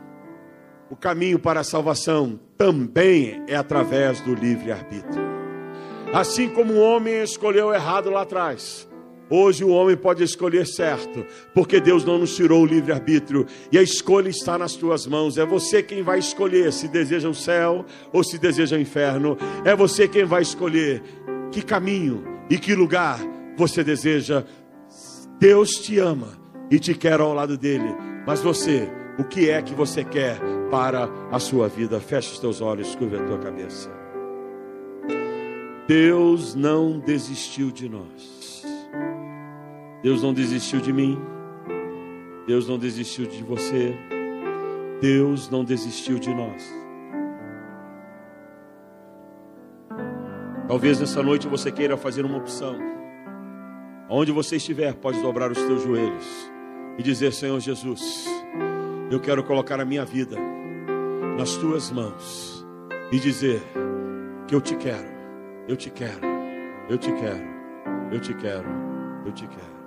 O 0.89 0.95
caminho 0.95 1.37
para 1.37 1.59
a 1.59 1.63
salvação 1.63 2.39
também 2.57 3.43
é 3.47 3.55
através 3.55 4.21
do 4.21 4.33
livre-arbítrio. 4.33 5.23
Assim 6.13 6.47
como 6.47 6.73
o 6.73 6.79
homem 6.79 7.21
escolheu 7.21 7.73
errado 7.73 8.09
lá 8.09 8.21
atrás, 8.21 8.87
hoje 9.29 9.63
o 9.63 9.69
homem 9.69 9.97
pode 9.97 10.23
escolher 10.23 10.65
certo, 10.65 11.25
porque 11.53 11.81
Deus 11.81 12.05
não 12.05 12.19
nos 12.19 12.35
tirou 12.35 12.61
o 12.61 12.65
livre-arbítrio 12.65 13.45
e 13.71 13.77
a 13.77 13.81
escolha 13.81 14.29
está 14.29 14.57
nas 14.57 14.73
tuas 14.73 15.05
mãos. 15.05 15.37
É 15.37 15.45
você 15.45 15.81
quem 15.83 16.03
vai 16.03 16.19
escolher 16.19 16.71
se 16.71 16.87
deseja 16.87 17.27
o 17.27 17.33
céu 17.33 17.83
ou 18.13 18.23
se 18.23 18.37
deseja 18.37 18.77
o 18.77 18.79
inferno. 18.79 19.37
É 19.65 19.75
você 19.75 20.07
quem 20.07 20.23
vai 20.23 20.43
escolher 20.43 21.01
que 21.51 21.61
caminho 21.61 22.23
e 22.49 22.57
que 22.57 22.75
lugar 22.75 23.19
você 23.57 23.83
deseja. 23.83 24.45
Deus 25.39 25.71
te 25.71 25.97
ama 25.99 26.29
e 26.71 26.79
te 26.79 26.93
quer 26.93 27.19
ao 27.19 27.33
lado 27.33 27.57
dele 27.57 28.14
mas 28.25 28.41
você, 28.41 28.89
o 29.17 29.23
que 29.23 29.49
é 29.49 29.61
que 29.61 29.73
você 29.73 30.03
quer 30.03 30.39
para 30.69 31.09
a 31.31 31.39
sua 31.39 31.67
vida. 31.67 31.99
Feche 31.99 32.33
os 32.33 32.39
teus 32.39 32.61
olhos, 32.61 32.95
curva 32.95 33.17
a 33.17 33.25
tua 33.25 33.37
cabeça. 33.39 33.89
Deus 35.87 36.55
não 36.55 36.99
desistiu 36.99 37.71
de 37.71 37.87
nós. 37.87 38.65
Deus 40.01 40.23
não 40.23 40.33
desistiu 40.33 40.81
de 40.81 40.91
mim. 40.91 41.19
Deus 42.47 42.67
não 42.67 42.77
desistiu 42.77 43.25
de 43.27 43.43
você. 43.43 43.95
Deus 44.99 45.49
não 45.49 45.63
desistiu 45.63 46.17
de 46.17 46.33
nós. 46.33 46.63
Talvez 50.67 50.99
nessa 50.99 51.21
noite 51.21 51.47
você 51.47 51.71
queira 51.71 51.95
fazer 51.95 52.25
uma 52.25 52.37
opção. 52.37 52.75
Onde 54.09 54.31
você 54.31 54.55
estiver, 54.55 54.93
pode 54.95 55.21
dobrar 55.21 55.51
os 55.51 55.57
teus 55.57 55.83
joelhos 55.83 56.54
e 56.97 57.03
dizer: 57.03 57.33
Senhor 57.33 57.59
Jesus, 57.59 58.25
eu 59.11 59.19
quero 59.19 59.43
colocar 59.43 59.79
a 59.79 59.85
minha 59.85 60.05
vida 60.05 60.37
nas 61.37 61.55
tuas 61.55 61.91
mãos 61.91 62.65
e 63.11 63.19
dizer 63.19 63.61
que 64.47 64.55
eu 64.55 64.61
te 64.61 64.75
quero, 64.75 65.07
eu 65.67 65.75
te 65.75 65.89
quero, 65.89 66.25
eu 66.89 66.97
te 66.97 67.11
quero, 67.13 67.45
eu 68.11 68.19
te 68.19 68.33
quero, 68.33 68.67
eu 69.25 69.31
te 69.31 69.47
quero. 69.47 69.74